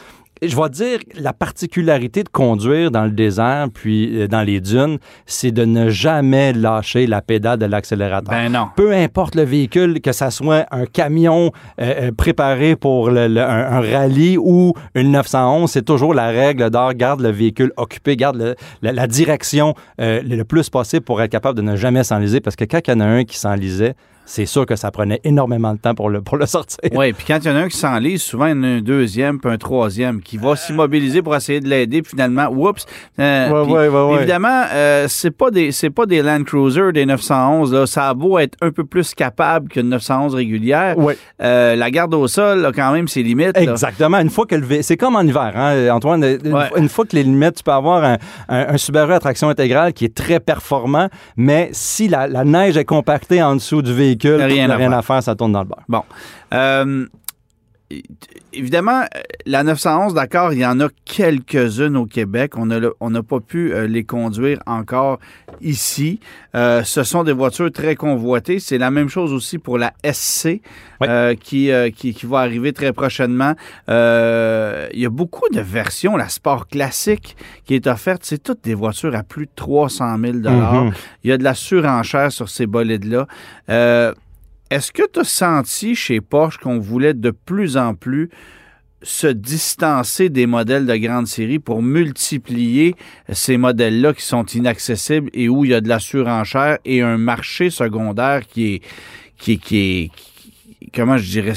je 0.43 0.57
vais 0.57 0.69
dire, 0.71 0.99
la 1.15 1.33
particularité 1.33 2.25
de 2.25 2.29
conduire 2.29 2.91
dans 2.91 3.05
le 3.05 3.11
désert 3.11 3.69
puis 3.73 4.21
euh, 4.21 4.29
dans 4.29 4.43
les 4.43 4.61
dunes, 4.61 4.99
c'est 5.25 5.53
de 5.53 5.65
ne 5.65 5.89
jamais 5.89 6.53
lâcher 6.53 7.07
la 7.07 7.23
pédale 7.23 7.59
de 7.59 7.67
l'accélérateur. 7.67 8.35
Ben 8.35 8.51
non. 8.51 8.69
Peu 8.75 8.93
importe 8.93 9.35
le 9.37 9.43
véhicule, 9.43 10.01
que 10.01 10.13
ça 10.13 10.31
soit 10.31 10.67
un 10.71 10.87
camion 10.87 11.53
euh, 11.81 12.11
préparé 12.13 12.77
pour 12.77 13.11
un, 13.11 13.81
rallye 13.81 14.37
ou 14.37 14.75
une 14.95 15.13
911, 15.13 15.71
c'est 15.71 15.85
toujours 15.85 16.15
la 16.15 16.29
règle 16.29 16.71
d'or. 16.71 16.95
Garde 16.95 17.21
le 17.21 17.31
véhicule 17.31 17.73
occupé, 17.77 18.17
garde 18.17 18.57
la, 18.83 19.07
direction 19.07 19.75
le 19.99 20.43
plus 20.43 20.69
possible 20.71 21.03
pour 21.03 21.23
être 21.23 21.31
capable 21.31 21.57
de 21.57 21.63
ne 21.63 21.77
jamais 21.77 22.03
s'enliser 22.03 22.41
parce 22.41 22.57
que 22.57 22.65
quand 22.65 22.81
il 22.87 22.91
y 22.91 22.95
en 22.95 23.01
a 23.01 23.05
un 23.05 23.25
qui 23.25 23.39
s'enlisait, 23.39 23.95
c'est 24.25 24.47
sûr 24.47 24.67
que 24.67 24.77
ça 24.77 24.91
prenait 24.91 25.21
énormément 25.25 25.75
de 25.75 25.79
temps 25.79 25.95
pour 25.95 26.09
le, 26.09 26.23
pour 26.23 26.37
le 26.37 26.47
sortir. 26.47 26.79
Oui, 26.93 27.13
puis 27.13 27.25
quand 27.27 27.39
il 27.43 27.49
y 27.49 27.51
en 27.51 27.57
a 27.57 27.61
un 27.61 27.69
qui 27.69 27.77
s'enlise, 27.77 28.23
souvent 28.23 28.47
il 28.47 28.57
y 28.57 28.59
en 28.61 28.63
a 28.63 28.67
un 28.67 28.81
deuxième 28.81 29.41
puis 29.41 29.51
un 29.51 29.59
troisième 29.59 30.23
qui 30.23 30.37
va 30.37 30.57
s'immobiliser 30.57 31.23
pour 31.23 31.35
essayer 31.35 31.61
de 31.61 31.69
l'aider, 31.69 32.03
puis 32.03 32.11
finalement, 32.11 32.49
oups. 32.49 32.85
Euh, 33.19 33.65
ouais, 33.65 33.89
ouais, 33.89 34.17
évidemment, 34.17 34.65
euh, 34.73 35.07
c'est 35.09 35.31
pas 35.31 35.51
des 35.51 35.73
c'est 35.73 35.91
pas 35.91 36.07
des 36.07 36.23
Land 36.23 36.45
Cruiser 36.45 36.93
des 36.93 37.07
911 37.07 37.73
là, 37.73 37.87
ça 37.87 38.09
a 38.09 38.15
beau 38.15 38.39
être 38.39 38.57
un 38.61 38.71
peu 38.71 38.85
plus 38.85 39.15
capable 39.15 39.69
qu'une 39.69 39.89
911 39.89 40.35
régulière. 40.35 40.97
Euh, 41.43 41.75
la 41.77 41.91
garde 41.91 42.15
au 42.15 42.29
sol 42.29 42.61
là, 42.61 42.73
quand 42.73 42.93
même 42.93 43.09
ses 43.09 43.23
limites. 43.23 43.57
Exactement, 43.57 44.19
une 44.19 44.31
fois 44.31 44.47
que 44.47 44.55
le 44.55 44.83
c'est 44.83 44.97
comme 44.97 45.17
en 45.17 45.23
hiver 45.23 45.53
hein, 45.55 45.89
Antoine, 45.91 46.25
une, 46.77 46.89
fois 46.89 47.05
que 47.05 47.17
les 47.17 47.23
limites, 47.23 47.57
tu 47.57 47.63
peux 47.63 47.73
avoir 47.73 48.05
un, 48.05 48.19
un, 48.49 48.77
Subaru 48.77 49.13
à 49.13 49.21
traction 49.21 49.49
intégrale 49.49 49.93
qui 49.93 50.05
est 50.05 50.15
très 50.15 50.41
performant, 50.41 51.09
mais 51.37 51.71
si 51.73 52.09
la, 52.09 52.27
la 52.27 52.45
neige 52.45 52.77
est 52.77 52.85
compactée 52.85 53.43
en 53.43 53.55
dessous 53.55 53.83
du 53.83 53.93
véhicule 53.93 54.12
Rien, 54.21 54.71
à, 54.71 54.77
rien 54.77 54.93
à 54.93 55.03
faire, 55.03 55.23
ça 55.23 55.35
tourne 55.35 55.53
dans 55.53 55.63
le 55.63 55.69
beurre. 55.69 55.85
Bon. 55.89 56.03
Euh, 56.53 57.07
évidemment, 58.53 59.05
la 59.47 59.63
911, 59.65 60.15
d'accord, 60.15 60.53
il 60.53 60.61
y 60.61 60.67
en 60.67 60.81
a 60.81 60.89
quelques-unes 61.05 61.97
au 61.97 62.07
Québec. 62.07 62.53
On 62.57 62.67
n'a 62.67 63.23
pas 63.23 63.41
pu 63.41 63.73
euh, 63.73 63.87
les 63.87 64.05
conduire 64.05 64.61
encore 64.67 65.19
ici. 65.61 66.21
Euh, 66.55 66.83
ce 66.85 67.03
sont 67.03 67.25
des 67.25 67.33
voitures 67.33 67.71
très 67.71 67.97
convoitées. 67.97 68.59
C'est 68.59 68.79
la 68.79 68.91
même 68.91 69.09
chose 69.09 69.33
aussi 69.33 69.59
pour 69.59 69.79
la 69.79 69.93
SC 70.05 70.61
qui, 71.41 71.71
qui, 71.97 72.15
qui, 72.15 72.27
va 72.27 72.39
arriver 72.39 72.73
très 72.73 72.93
prochainement. 72.93 73.55
il 73.89 75.01
y 75.01 75.07
a 75.07 75.11
beaucoup 75.11 75.49
de 75.53 75.61
versions. 75.61 76.17
La 76.17 76.29
Sport 76.29 76.69
classique 76.69 77.37
qui 77.65 77.75
est 77.75 77.87
offerte, 77.87 78.23
c'est 78.25 78.43
toutes 78.43 78.63
des 78.63 78.75
voitures 78.75 79.15
à 79.15 79.23
plus 79.23 79.47
de 79.47 79.53
300 79.57 80.19
000 80.19 80.33
mm-hmm. 80.39 80.93
Il 81.25 81.31
y 81.31 81.33
a 81.33 81.39
de 81.39 81.45
la 81.45 81.55
surenchère 81.55 82.31
sur 82.31 82.49
ces 82.49 82.67
bolides-là. 82.67 83.27
Est-ce 84.73 84.91
que 84.91 85.03
tu 85.07 85.21
as 85.21 85.25
senti 85.25 85.95
chez 85.95 86.23
Porsche 86.23 86.57
qu'on 86.57 86.79
voulait 86.79 87.13
de 87.13 87.31
plus 87.31 87.77
en 87.77 87.95
plus 87.95 88.31
se 89.03 89.27
distancer 89.27 90.31
des 90.31 90.47
modèles 90.47 90.87
de 90.87 90.97
grande 90.97 91.27
série 91.27 91.59
pour 91.59 91.83
multiplier 91.83 92.95
ces 93.31 93.59
modèles-là 93.59 94.15
qui 94.15 94.23
sont 94.25 94.47
inaccessibles 94.47 95.29
et 95.35 95.51
où 95.51 95.67
il 95.67 95.73
y 95.73 95.75
a 95.75 95.83
de 95.83 95.91
la 95.91 95.99
surenchère 95.99 96.79
et 96.87 97.03
un 97.03 97.19
marché 97.19 97.69
secondaire 97.69 98.47
qui 98.47 98.77
est, 98.77 98.83
qui, 99.37 99.59
qui 99.59 99.77
est, 99.77 100.11
comment 100.95 101.19
je 101.19 101.31
dirais, 101.31 101.53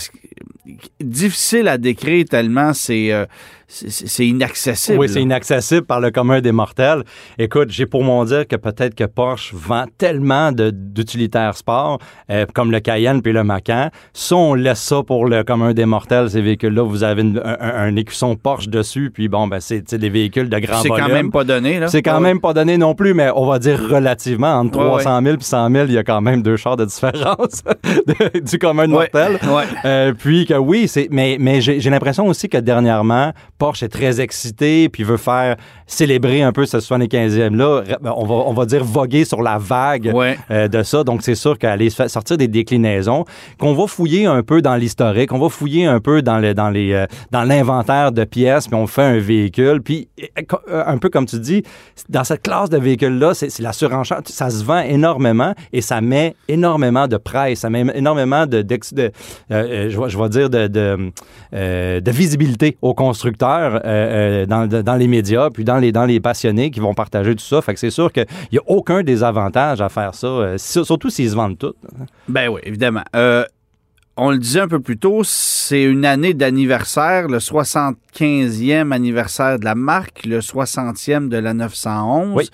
difficile 1.00 1.68
à 1.68 1.78
décrire 1.78 2.26
tellement 2.26 2.74
c'est 2.74 3.12
euh, 3.12 3.26
c'est 3.68 4.28
inaccessible. 4.28 5.00
Oui, 5.00 5.10
c'est 5.10 5.22
inaccessible 5.22 5.86
par 5.86 6.00
le 6.00 6.12
commun 6.12 6.40
des 6.40 6.52
mortels. 6.52 7.04
Écoute, 7.38 7.70
j'ai 7.72 7.86
pour 7.86 8.04
mon 8.04 8.24
dire 8.24 8.48
que 8.48 8.56
peut-être 8.56 8.94
que 8.94 9.06
Porsche 9.06 9.54
vend 9.54 9.86
tellement 9.98 10.52
d'utilitaires 10.52 11.58
sport, 11.58 12.00
euh, 12.30 12.46
comme 12.54 12.72
le 12.72 12.80
Cayenne 12.80 13.22
puis 13.22 13.34
le 13.34 13.44
Macan. 13.44 13.90
Si 14.14 14.34
on 14.34 14.54
laisse 14.54 14.82
ça 14.82 15.02
pour 15.04 15.26
le 15.26 15.44
commun 15.44 15.74
des 15.74 15.86
mortels, 15.86 16.30
ces 16.30 16.42
véhicules-là, 16.42 16.84
vous 16.84 17.04
avez 17.04 17.24
un, 17.44 17.96
écusson 17.96 18.36
Porsche 18.36 18.68
dessus, 18.68 19.10
puis 19.12 19.30
bon, 19.30 19.48
ben 19.48 19.60
c'est 19.60 19.96
des 19.96 20.10
véhicules 20.10 20.50
de 20.50 20.60
grand 20.60 20.82
volume. 20.82 20.96
C'est 20.96 21.02
quand 21.02 21.14
même 21.14 21.32
pas 21.32 21.44
donné. 21.44 21.80
C'est 21.88 22.04
quand 22.04 22.20
même 22.20 22.40
pas 22.40 22.54
donné 22.54 22.78
non 22.78 22.94
plus, 22.94 23.14
mais 23.14 23.30
on 23.36 23.46
va 23.48 23.60
dire 23.60 23.80
relativement. 23.80 24.60
Entre 24.60 24.80
300 24.80 25.22
000 25.24 25.38
puis 25.38 25.46
100 25.46 25.72
000, 25.72 25.86
il 25.88 25.94
y 25.94 25.98
a 25.98 26.04
quand 26.04 26.22
même 26.22 26.44
deux 26.44 26.56
chars 26.56 26.78
de 26.78 26.86
différence 26.86 27.64
du 28.44 28.60
commun 28.60 28.88
de 28.88 28.94
mortels. 28.94 29.40
Euh, 29.86 30.14
puis 30.14 30.35
que 30.44 30.56
oui, 30.56 30.88
c'est 30.88 31.08
mais, 31.12 31.38
mais 31.40 31.62
j'ai 31.62 31.90
l'impression 31.90 32.28
aussi 32.28 32.50
que 32.50 32.58
dernièrement, 32.58 33.32
Porsche 33.58 33.84
est 33.84 33.90
très 33.90 34.20
excité 34.20 34.90
puis 34.90 35.04
veut 35.04 35.18
faire 35.18 35.56
célébrer 35.88 36.42
un 36.42 36.52
peu 36.52 36.66
ce 36.66 36.78
75e-là. 36.78 37.84
Ben, 38.02 38.14
on 38.16 38.26
va, 38.26 38.36
on 38.36 38.54
va 38.54 38.66
dire 38.66 38.84
voguer 38.84 39.26
sur 39.26 39.42
la 39.42 39.58
vague 39.58 40.12
euh, 40.52 40.68
de 40.68 40.84
ça. 40.84 41.04
Donc, 41.04 41.22
c'est 41.22 41.36
sûr 41.36 41.58
qu'aller 41.58 41.90
sortir 41.90 42.38
des 42.38 42.48
déclinaisons, 42.48 43.26
qu'on 43.60 43.74
va 43.74 43.88
fouiller 43.88 44.26
un 44.26 44.42
peu 44.44 44.62
dans 44.62 44.76
l'historique, 44.76 45.32
on 45.32 45.40
va 45.40 45.50
fouiller 45.50 45.86
un 45.86 46.00
peu 46.00 46.22
dans, 46.22 46.40
le, 46.40 46.54
dans, 46.54 46.70
les, 46.70 46.94
euh, 46.94 47.06
dans 47.32 47.44
l'inventaire 47.44 48.12
de 48.12 48.24
pièces, 48.24 48.68
puis 48.68 48.76
on 48.76 48.88
fait 48.88 49.04
un 49.04 49.20
véhicule. 49.20 49.82
Puis, 49.82 50.10
euh, 50.70 50.84
un 50.86 50.98
peu 50.98 51.10
comme 51.10 51.26
tu 51.26 51.40
dis, 51.40 51.64
dans 52.10 52.24
cette 52.24 52.42
classe 52.42 52.70
de 52.70 52.78
véhicules-là, 52.78 53.34
c'est, 53.34 53.60
la 53.60 53.74
surenchère. 53.74 54.22
Ça 54.26 54.50
se 54.50 54.64
vend 54.64 54.82
énormément 54.82 55.54
et 55.72 55.82
ça 55.82 56.02
met 56.02 56.36
énormément 56.48 57.08
de 57.08 57.18
presse, 57.18 57.60
ça 57.60 57.70
met 57.70 57.86
énormément 57.94 58.46
de, 58.46 58.62
de, 58.62 58.80
je, 59.50 59.90
je 59.90 60.18
dire, 60.30 60.50
de, 60.50 60.68
de, 60.68 62.12
visibilité 62.12 62.78
aux 62.82 62.94
constructeurs 62.94 63.82
euh, 63.86 64.46
euh, 64.48 64.84
dans, 64.84 64.96
les 64.96 65.08
médias, 65.08 65.50
puis 65.50 65.64
dans 65.64 65.78
les, 65.78 66.20
passionnés 66.20 66.72
qui 66.72 66.80
vont 66.80 66.94
partager 66.94 67.36
tout 67.36 67.44
ça. 67.44 67.62
C'est 67.76 67.90
sûr 67.90 68.12
qu'il 68.12 68.26
n'y 68.52 68.58
a 68.58 68.64
aucun 68.68 69.04
désavantage 69.04 69.82
à 69.82 69.90
faire 69.90 70.16
ça, 70.16 70.28
euh, 70.28 70.58
surtout 70.58 71.10
s'ils 71.10 71.30
se 71.30 71.36
vendent 71.36 71.58
tout. 71.58 71.74
Ben 72.28 72.50
oui, 72.50 72.62
évidemment 72.64 73.04
on 74.18 74.32
le 74.32 74.38
disait 74.38 74.62
un 74.62 74.68
peu 74.68 74.80
plus 74.80 74.98
tôt, 74.98 75.24
c'est 75.24 75.84
une 75.84 76.06
année 76.06 76.34
d'anniversaire, 76.34 77.28
le 77.28 77.40
75e 77.40 78.94
anniversaire 78.94 79.60
de 79.60 79.66
la 79.66 79.76
marque, 79.76 80.26
le 80.26 80.40
60e 80.40 81.28
de 81.28 81.38
la 81.38 81.54
911. 81.54 82.34
Oui. 82.36 82.50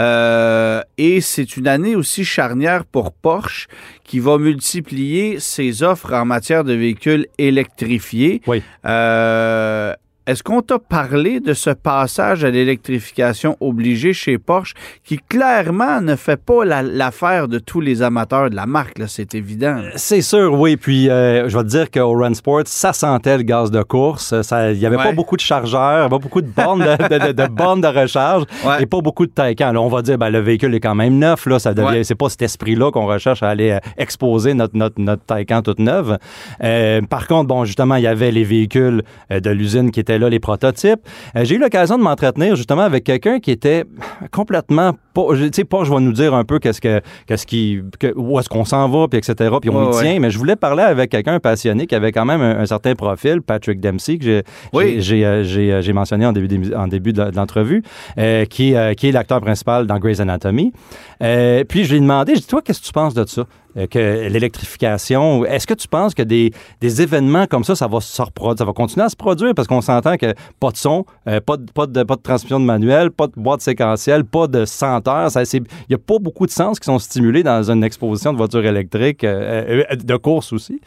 Euh, 0.00 0.82
et 0.98 1.20
c'est 1.20 1.56
une 1.56 1.68
année 1.68 1.94
aussi 1.94 2.24
charnière 2.24 2.84
pour 2.84 3.12
Porsche 3.12 3.68
qui 4.02 4.18
va 4.18 4.38
multiplier 4.38 5.38
ses 5.38 5.84
offres 5.84 6.12
en 6.12 6.24
matière 6.24 6.64
de 6.64 6.72
véhicules 6.72 7.26
électrifiés. 7.38 8.42
Oui. 8.48 8.62
Euh, 8.84 9.94
est-ce 10.26 10.42
qu'on 10.42 10.62
t'a 10.62 10.78
parlé 10.78 11.40
de 11.40 11.52
ce 11.52 11.68
passage 11.68 12.44
à 12.44 12.50
l'électrification 12.50 13.58
obligée 13.60 14.14
chez 14.14 14.38
Porsche 14.38 14.72
qui 15.04 15.18
clairement 15.18 16.00
ne 16.00 16.16
fait 16.16 16.38
pas 16.38 16.64
l'affaire 16.64 17.46
de 17.46 17.58
tous 17.58 17.82
les 17.82 18.00
amateurs 18.00 18.48
de 18.48 18.56
la 18.56 18.64
marque, 18.64 19.02
c'est 19.06 19.34
évident. 19.34 19.82
C'est 19.96 20.22
sûr, 20.22 20.58
oui. 20.58 20.78
Puis 20.78 21.10
euh, 21.10 21.46
je 21.50 21.58
vais 21.58 21.64
te 21.64 21.68
dire 21.68 21.90
qu'au 21.90 22.12
Run 22.12 22.32
Sport, 22.32 22.62
ça 22.64 22.94
sentait 22.94 23.36
le 23.36 23.42
gaz 23.42 23.70
de 23.70 23.82
course. 23.82 24.32
Il 24.72 24.78
n'y 24.78 24.86
avait 24.86 24.96
pas 24.96 25.12
beaucoup 25.12 25.36
de 25.36 25.42
chargeurs, 25.42 26.08
pas 26.08 26.18
beaucoup 26.18 26.40
de 26.40 26.48
bornes 26.48 26.80
de, 26.80 27.32
de, 27.32 27.46
bornes 27.46 27.82
de 27.82 27.88
recharge 27.88 28.44
et 28.80 28.86
pas 28.86 29.02
beaucoup 29.02 29.26
de 29.26 29.32
Taycan. 29.32 29.76
on 29.76 29.88
va 29.88 30.00
dire, 30.00 30.16
ben, 30.16 30.30
le 30.30 30.40
véhicule 30.40 30.74
est 30.74 30.80
quand 30.80 30.94
même 30.94 31.18
neuf. 31.18 31.44
Là, 31.44 31.58
ça 31.58 31.74
devient, 31.74 32.02
c'est 32.02 32.14
pas 32.14 32.30
cet 32.30 32.40
esprit-là 32.40 32.90
qu'on 32.90 33.06
recherche 33.06 33.42
à 33.42 33.50
aller 33.50 33.72
euh, 33.72 33.78
exposer 33.98 34.54
notre, 34.54 34.74
notre, 34.74 34.98
notre 34.98 35.24
Taycan 35.24 35.60
toute 35.60 35.80
neuve. 35.80 36.16
Euh, 36.62 37.02
par 37.02 37.26
contre, 37.26 37.48
bon, 37.48 37.66
justement, 37.66 37.96
il 37.96 38.04
y 38.04 38.06
avait 38.06 38.30
les 38.30 38.44
véhicules 38.44 39.02
de 39.30 39.50
l'usine 39.50 39.90
qui 39.90 40.00
étaient 40.00 40.13
là, 40.18 40.28
les 40.28 40.40
prototypes. 40.40 41.00
Euh, 41.36 41.44
j'ai 41.44 41.56
eu 41.56 41.58
l'occasion 41.58 41.98
de 41.98 42.02
m'entretenir 42.02 42.56
justement 42.56 42.82
avec 42.82 43.04
quelqu'un 43.04 43.40
qui 43.40 43.50
était 43.50 43.84
complètement 44.30 44.92
tu 45.14 45.48
sais, 45.52 45.62
Porsche 45.62 45.90
va 45.90 46.00
nous 46.00 46.12
dire 46.12 46.34
un 46.34 46.42
peu 46.42 46.58
qu'est-ce 46.58 46.80
que, 46.80 47.00
qu'est-ce 47.28 47.46
qui, 47.46 47.80
où 48.16 48.40
est-ce 48.40 48.48
qu'on 48.48 48.64
s'en 48.64 48.88
va, 48.88 49.06
puis 49.06 49.18
etc. 49.18 49.54
Puis 49.60 49.70
on 49.70 49.92
y 49.92 49.96
tient. 50.00 50.18
Mais 50.18 50.28
je 50.30 50.38
voulais 50.38 50.56
parler 50.56 50.82
avec 50.82 51.08
quelqu'un 51.08 51.38
passionné 51.38 51.86
qui 51.86 51.94
avait 51.94 52.10
quand 52.10 52.24
même 52.24 52.40
un, 52.40 52.66
certain 52.66 52.96
profil, 52.96 53.40
Patrick 53.40 53.78
Dempsey, 53.80 54.18
que 54.18 54.42
j'ai, 54.74 55.00
j'ai, 55.00 55.44
j'ai, 55.44 55.82
j'ai 55.82 55.92
mentionné 55.92 56.26
en 56.26 56.32
début, 56.32 56.74
en 56.74 56.88
début 56.88 57.12
de 57.12 57.30
l'entrevue, 57.32 57.84
qui, 58.16 58.74
qui 58.96 59.08
est 59.08 59.12
l'acteur 59.12 59.40
principal 59.40 59.86
dans 59.86 60.00
Grey's 60.00 60.18
Anatomy. 60.18 60.72
puis 61.20 61.84
je 61.84 61.90
lui 61.90 61.98
ai 61.98 62.00
demandé, 62.00 62.34
je 62.34 62.40
dis, 62.40 62.46
toi, 62.48 62.60
qu'est-ce 62.60 62.80
que 62.80 62.86
tu 62.86 62.92
penses 62.92 63.14
de 63.14 63.24
ça? 63.24 63.44
Euh, 63.76 63.88
que 63.88 64.28
l'électrification. 64.28 65.44
Est-ce 65.44 65.66
que 65.66 65.74
tu 65.74 65.88
penses 65.88 66.14
que 66.14 66.22
des, 66.22 66.52
des, 66.80 67.02
événements 67.02 67.46
comme 67.46 67.64
ça, 67.64 67.74
ça 67.74 67.88
va 67.88 68.00
ça 68.00 68.24
va 68.24 68.72
continuer 68.72 69.04
à 69.04 69.08
se 69.08 69.16
produire? 69.16 69.52
Parce 69.52 69.66
qu'on 69.66 69.80
s'entend 69.80 70.16
que 70.16 70.32
pas 70.60 70.70
de 70.70 70.76
son, 70.76 71.04
euh, 71.26 71.40
pas, 71.40 71.56
de, 71.56 71.64
pas, 71.72 71.86
de, 71.86 72.02
pas 72.04 72.14
de 72.14 72.22
transmission 72.22 72.60
de 72.60 72.64
manuel, 72.64 73.10
pas 73.10 73.26
de 73.26 73.32
boîte 73.36 73.62
séquentielle, 73.62 74.24
pas 74.24 74.46
de 74.46 74.64
senteur. 74.64 75.28
Il 75.52 75.62
n'y 75.88 75.94
a 75.96 75.98
pas 75.98 76.18
beaucoup 76.20 76.46
de 76.46 76.52
sens 76.52 76.78
qui 76.78 76.86
sont 76.86 77.00
stimulés 77.00 77.42
dans 77.42 77.68
une 77.68 77.82
exposition 77.82 78.32
de 78.32 78.38
voitures 78.38 78.64
électriques, 78.64 79.24
euh, 79.24 79.82
de 79.92 80.16
course 80.16 80.52
aussi. 80.52 80.80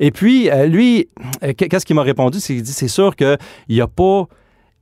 Et 0.00 0.10
puis, 0.10 0.50
lui, 0.66 1.08
qu'est-ce 1.56 1.86
qu'il 1.86 1.94
m'a 1.94 2.02
répondu? 2.02 2.40
C'est 2.40 2.54
qu'il 2.54 2.62
dit, 2.64 2.72
c'est 2.72 2.88
sûr 2.88 3.14
qu'il 3.14 3.38
n'y 3.68 3.80
a 3.80 3.86
pas 3.86 4.26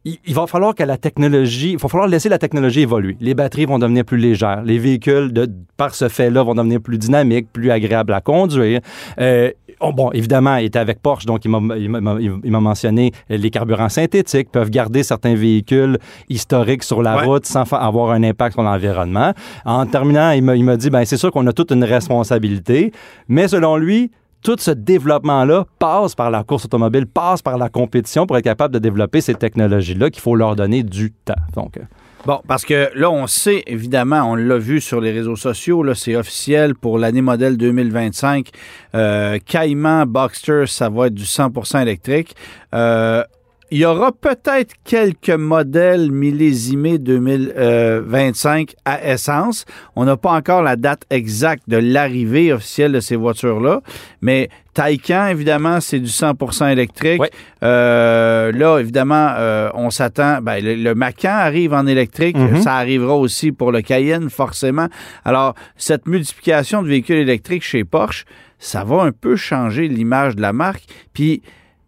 il, 0.04 0.34
va 0.34 0.46
falloir 0.46 0.74
que 0.74 0.82
la 0.82 0.96
technologie, 0.96 1.72
il 1.72 1.78
va 1.78 1.88
falloir 1.88 2.08
laisser 2.08 2.28
la 2.28 2.38
technologie 2.38 2.80
évoluer. 2.80 3.16
Les 3.20 3.34
batteries 3.34 3.66
vont 3.66 3.78
devenir 3.78 4.04
plus 4.04 4.18
légères, 4.18 4.62
les 4.64 4.78
véhicules, 4.78 5.32
de, 5.32 5.48
par 5.76 5.94
ce 5.94 6.08
fait-là, 6.08 6.42
vont 6.42 6.54
devenir 6.54 6.80
plus 6.80 6.98
dynamiques, 6.98 7.46
plus 7.52 7.70
agréables 7.70 8.12
à 8.12 8.20
conduire. 8.20 8.80
Euh, 9.20 9.52
oh, 9.80 9.92
bon, 9.92 10.10
évidemment, 10.10 10.56
il 10.56 10.66
était 10.66 10.80
avec 10.80 11.00
Porsche, 11.00 11.24
donc 11.24 11.44
il 11.44 11.50
m'a 11.50 12.60
mentionné 12.60 13.12
les 13.28 13.50
carburants 13.50 13.88
synthétiques 13.88 14.50
peuvent 14.50 14.70
garder 14.70 15.02
certains 15.02 15.34
véhicules 15.34 15.98
historiques 16.28 16.82
sur 16.82 17.02
la 17.02 17.22
route 17.22 17.46
sans 17.46 17.70
avoir 17.72 18.10
un 18.10 18.22
impact 18.24 18.54
sur 18.54 18.62
l'environnement. 18.62 19.32
En 19.64 19.86
terminant, 19.86 20.32
il 20.32 20.42
m'a 20.42 20.76
dit, 20.76 20.90
ben 20.90 21.04
c'est 21.04 21.16
sûr 21.16 21.30
qu'on 21.30 21.46
a 21.46 21.52
toute 21.52 21.70
une 21.70 21.84
responsabilité, 21.84 22.92
mais 23.28 23.46
selon 23.46 23.76
lui, 23.76 24.10
tout 24.42 24.56
ce 24.58 24.70
développement-là 24.70 25.66
passe 25.78 26.14
par 26.14 26.30
la 26.30 26.44
course 26.44 26.64
automobile, 26.64 27.06
passe 27.06 27.42
par 27.42 27.58
la 27.58 27.68
compétition 27.68 28.26
pour 28.26 28.36
être 28.36 28.44
capable 28.44 28.74
de 28.74 28.78
développer 28.78 29.20
ces 29.20 29.34
technologies-là 29.34 30.10
qu'il 30.10 30.22
faut 30.22 30.36
leur 30.36 30.56
donner 30.56 30.82
du 30.82 31.12
temps. 31.12 31.34
Donc, 31.54 31.76
euh, 31.76 31.82
Bon, 32.24 32.40
parce 32.46 32.64
que 32.64 32.88
là, 32.94 33.10
on 33.10 33.26
sait, 33.26 33.64
évidemment, 33.66 34.22
on 34.30 34.36
l'a 34.36 34.56
vu 34.56 34.80
sur 34.80 35.00
les 35.00 35.10
réseaux 35.10 35.34
sociaux, 35.34 35.82
là, 35.82 35.96
c'est 35.96 36.14
officiel 36.14 36.76
pour 36.76 36.96
l'année 36.96 37.20
modèle 37.20 37.56
2025. 37.56 38.48
Euh, 38.94 39.40
Caïman, 39.44 40.04
Boxster, 40.04 40.66
ça 40.68 40.88
va 40.88 41.08
être 41.08 41.14
du 41.14 41.24
100% 41.24 41.82
électrique. 41.82 42.36
Euh, 42.74 43.24
il 43.72 43.78
y 43.78 43.86
aura 43.86 44.12
peut-être 44.12 44.74
quelques 44.84 45.30
modèles 45.30 46.12
millésimés 46.12 46.98
2025 46.98 48.74
à 48.84 49.02
essence. 49.10 49.64
On 49.96 50.04
n'a 50.04 50.18
pas 50.18 50.32
encore 50.32 50.62
la 50.62 50.76
date 50.76 51.04
exacte 51.08 51.62
de 51.68 51.78
l'arrivée 51.78 52.52
officielle 52.52 52.92
de 52.92 53.00
ces 53.00 53.16
voitures-là, 53.16 53.80
mais 54.20 54.50
Taycan, 54.74 55.28
évidemment, 55.28 55.80
c'est 55.80 56.00
du 56.00 56.10
100% 56.10 56.70
électrique. 56.70 57.22
Euh, 57.62 58.52
là, 58.52 58.78
évidemment, 58.78 59.30
euh, 59.38 59.70
on 59.72 59.88
s'attend. 59.88 60.42
Ben, 60.42 60.62
le, 60.62 60.94
Macan 60.94 61.30
arrive 61.32 61.72
en 61.72 61.86
électrique. 61.86 62.36
Mm-hmm. 62.36 62.60
Ça 62.60 62.74
arrivera 62.74 63.16
aussi 63.16 63.52
pour 63.52 63.72
le 63.72 63.80
Cayenne, 63.80 64.28
forcément. 64.28 64.88
Alors, 65.24 65.54
cette 65.78 66.06
multiplication 66.06 66.82
de 66.82 66.88
véhicules 66.88 67.16
électriques 67.16 67.64
chez 67.64 67.84
Porsche, 67.84 68.26
ça 68.58 68.84
va 68.84 69.02
un 69.02 69.12
peu 69.12 69.34
changer 69.34 69.88
l'image 69.88 70.36
de 70.36 70.42
la 70.42 70.52
marque. 70.52 70.84
Puis, 71.14 71.42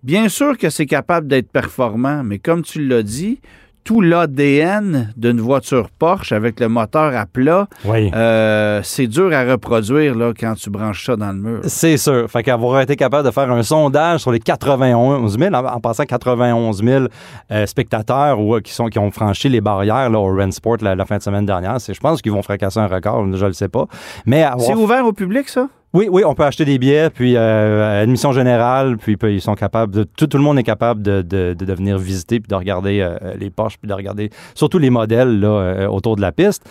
Bien 0.04 0.28
sûr 0.28 0.58
que 0.58 0.68
c'est 0.68 0.84
capable 0.84 1.28
d'être 1.28 1.50
performant, 1.50 2.22
mais 2.22 2.38
comme 2.38 2.60
tu 2.60 2.86
l'as 2.86 3.02
dit, 3.02 3.40
tout 3.84 4.02
l'ADN 4.02 5.14
d'une 5.16 5.40
voiture 5.40 5.88
Porsche 5.88 6.32
avec 6.32 6.60
le 6.60 6.68
moteur 6.68 7.16
à 7.16 7.24
plat, 7.24 7.68
euh, 7.86 8.80
c'est 8.82 9.06
dur 9.06 9.32
à 9.32 9.44
reproduire 9.44 10.14
là, 10.14 10.34
quand 10.38 10.56
tu 10.56 10.68
branches 10.68 11.06
ça 11.06 11.16
dans 11.16 11.32
le 11.32 11.38
mur. 11.38 11.60
C'est 11.64 11.96
sûr. 11.96 12.30
Fait 12.30 12.42
qu'avoir 12.42 12.82
été 12.82 12.96
capable 12.96 13.26
de 13.26 13.30
faire 13.30 13.50
un 13.50 13.62
sondage 13.62 14.20
sur 14.20 14.30
les 14.30 14.40
91 14.40 15.38
000, 15.38 15.54
en, 15.54 15.80
passant 15.80 16.04
91 16.04 16.84
000 16.84 17.04
euh, 17.50 17.64
spectateurs 17.64 18.38
ou, 18.38 18.60
qui, 18.60 18.74
sont, 18.74 18.88
qui 18.88 18.98
ont 18.98 19.10
franchi 19.10 19.48
les 19.48 19.62
barrières 19.62 20.10
là, 20.10 20.18
au 20.18 20.36
Rensport 20.36 20.76
la, 20.82 20.94
la 20.94 21.06
fin 21.06 21.16
de 21.16 21.22
semaine 21.22 21.46
dernière, 21.46 21.78
je 21.78 21.98
pense 21.98 22.20
qu'ils 22.20 22.32
vont 22.32 22.42
fracasser 22.42 22.78
un 22.78 22.88
record, 22.88 23.24
je 23.32 23.42
ne 23.42 23.48
le 23.48 23.54
sais 23.54 23.70
pas. 23.70 23.86
Mais 24.26 24.44
C'est 24.58 24.74
ouvert 24.74 25.06
au 25.06 25.14
public, 25.14 25.48
ça? 25.48 25.70
Oui, 25.94 26.08
oui, 26.10 26.24
on 26.26 26.34
peut 26.34 26.42
acheter 26.42 26.64
des 26.64 26.76
billets, 26.76 27.08
puis 27.08 27.36
euh, 27.36 28.02
admission 28.02 28.32
générale, 28.32 28.96
puis, 28.96 29.16
ils 29.22 29.40
sont 29.40 29.54
capables 29.54 29.94
de. 29.94 30.02
Tout, 30.02 30.26
tout 30.26 30.36
le 30.36 30.42
monde 30.42 30.58
est 30.58 30.64
capable 30.64 31.02
de, 31.02 31.22
de, 31.22 31.54
de, 31.54 31.72
venir 31.72 31.98
visiter, 31.98 32.40
puis 32.40 32.48
de 32.48 32.54
regarder 32.56 33.00
euh, 33.00 33.16
les 33.38 33.48
poches, 33.48 33.78
puis 33.78 33.88
de 33.88 33.94
regarder 33.94 34.30
surtout 34.56 34.78
les 34.78 34.90
modèles 34.90 35.38
là, 35.38 35.46
euh, 35.46 35.86
autour 35.86 36.16
de 36.16 36.20
la 36.20 36.32
piste. 36.32 36.68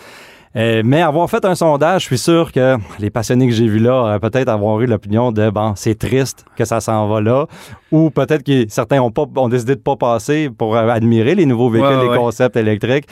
Euh, 0.56 0.82
mais 0.84 1.00
avoir 1.00 1.28
fait 1.30 1.44
un 1.46 1.54
sondage, 1.54 2.02
je 2.02 2.06
suis 2.08 2.18
sûr 2.18 2.52
que 2.52 2.76
les 3.00 3.08
passionnés 3.08 3.48
que 3.48 3.54
j'ai 3.54 3.66
vus 3.66 3.78
là 3.78 3.94
auraient 3.94 4.20
peut-être 4.20 4.50
avoir 4.50 4.78
eu 4.82 4.86
l'opinion 4.86 5.32
de 5.32 5.48
bon, 5.48 5.72
c'est 5.74 5.98
triste 5.98 6.44
que 6.54 6.66
ça 6.66 6.80
s'en 6.80 7.08
va 7.08 7.22
là, 7.22 7.46
ou 7.90 8.10
peut-être 8.10 8.44
que 8.44 8.66
certains 8.68 9.00
ont, 9.00 9.10
pas, 9.10 9.24
ont 9.36 9.48
décidé 9.48 9.74
de 9.74 9.80
pas 9.80 9.96
passer 9.96 10.50
pour 10.50 10.76
admirer 10.76 11.34
les 11.34 11.46
nouveaux 11.46 11.70
véhicules, 11.70 12.10
les 12.10 12.16
concepts 12.16 12.56
électriques. 12.56 13.06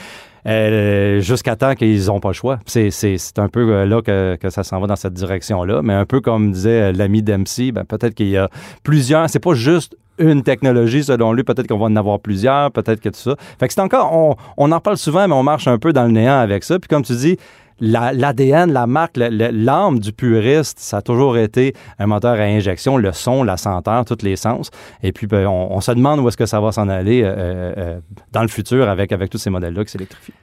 Euh, 0.44 1.20
jusqu'à 1.20 1.55
temps 1.55 1.74
qu'ils 1.74 2.07
n'ont 2.07 2.18
pas 2.18 2.31
le 2.31 2.35
choix. 2.35 2.59
C'est, 2.66 2.90
un 3.38 3.48
peu 3.48 3.61
euh, 3.61 3.87
là 3.87 4.02
que, 4.02 4.37
que 4.37 4.50
ça 4.50 4.64
s'en 4.64 4.81
va 4.81 4.88
dans 4.88 4.96
cette 4.96 5.14
direction-là. 5.14 5.83
Mais 5.83 5.94
un 5.94 6.05
peu 6.05 6.20
comme 6.20 6.50
disait 6.50 6.90
euh, 6.90 6.92
l'ami 6.92 7.22
Dempsey, 7.22 7.70
ben, 7.70 7.85
peut-être 7.85 8.14
qu'il 8.14 8.28
y 8.28 8.37
a 8.37 8.48
plusieurs. 8.83 9.31
C'est 9.31 9.38
pas 9.38 9.55
juste 9.55 9.96
une 10.18 10.42
technologie, 10.42 11.05
selon 11.05 11.33
lui. 11.33 11.44
Peut-être 11.44 11.68
qu'on 11.68 11.78
va 11.78 11.87
en 11.87 11.96
avoir 11.96 12.18
plusieurs, 12.18 12.72
peut-être 12.72 13.00
que 13.00 13.09
tout 13.09 13.20
ça. 13.20 13.37
Fait 13.61 13.68
que 13.68 13.74
c'est 13.74 13.81
encore, 13.81 14.12
on, 14.12 14.35
on, 14.57 14.72
en 14.72 14.81
parle 14.81 14.96
souvent, 14.96 15.28
mais 15.28 15.35
on 15.35 15.44
marche 15.44 15.68
un 15.68 15.78
peu 15.78 15.92
dans 15.92 16.05
le 16.05 16.11
néant 16.11 16.38
avec 16.38 16.64
ça. 16.64 16.78
Puis 16.78 16.88
comme 16.88 17.02
tu 17.02 17.14
dis, 17.14 17.37
l'ADN, 17.80 18.72
la, 18.72 18.87
marque, 18.87 19.16
l'âme 19.16 19.98
du 19.98 20.12
puriste, 20.12 20.78
ça 20.78 20.98
a 20.98 21.02
toujours 21.02 21.37
été 21.37 21.74
un 21.98 22.06
moteur 22.06 22.32
à 22.32 22.44
injection, 22.44 22.96
le 22.96 23.12
son, 23.12 23.42
la 23.42 23.56
senteur, 23.56 24.04
tous 24.04 24.22
les 24.22 24.37
sens. 24.37 24.70
Et 25.02 25.12
puis, 25.12 25.26
ben, 25.26 25.46
on, 25.46 25.80
se 25.80 25.92
demande 25.92 26.20
où 26.20 26.28
est-ce 26.28 26.37
que 26.37 26.46
ça 26.46 26.61
va 26.61 26.72
s'en 26.72 26.88
aller 26.88 27.22
euh, 27.22 27.74
euh, 27.76 28.00
dans 28.32 28.42
le 28.42 28.48
futur 28.48 28.88
avec, 28.88 29.12
avec 29.12 29.30
tous 29.30 29.38
ces 29.38 29.50
modèles-là 29.50 29.85
qui 29.85 29.90
s'électrifient. 29.90 30.35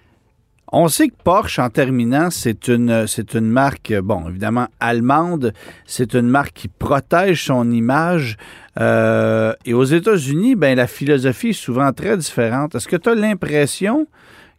On 0.72 0.88
sait 0.88 1.08
que 1.08 1.15
Porsche, 1.24 1.58
en 1.58 1.70
terminant, 1.70 2.30
c'est 2.30 2.68
une, 2.68 3.08
c'est 3.08 3.34
une 3.34 3.50
marque, 3.50 3.92
bon, 4.04 4.30
évidemment, 4.30 4.68
allemande. 4.80 5.52
C'est 5.86 6.13
une 6.13 6.28
marque 6.28 6.54
qui 6.54 6.68
protège 6.68 7.46
son 7.46 7.72
image. 7.72 8.38
Euh, 8.80 9.54
et 9.65 9.74
aux 9.74 9.84
États-Unis, 9.84 10.56
ben, 10.56 10.76
la 10.76 10.86
philosophie 10.86 11.50
est 11.50 11.54
souvent 11.54 11.92
très 11.92 12.18
différente. 12.18 12.76
Est-ce 12.76 12.88
que 12.88 12.98
tu 12.98 13.10
as 13.10 13.15
l'impression 13.15 14.08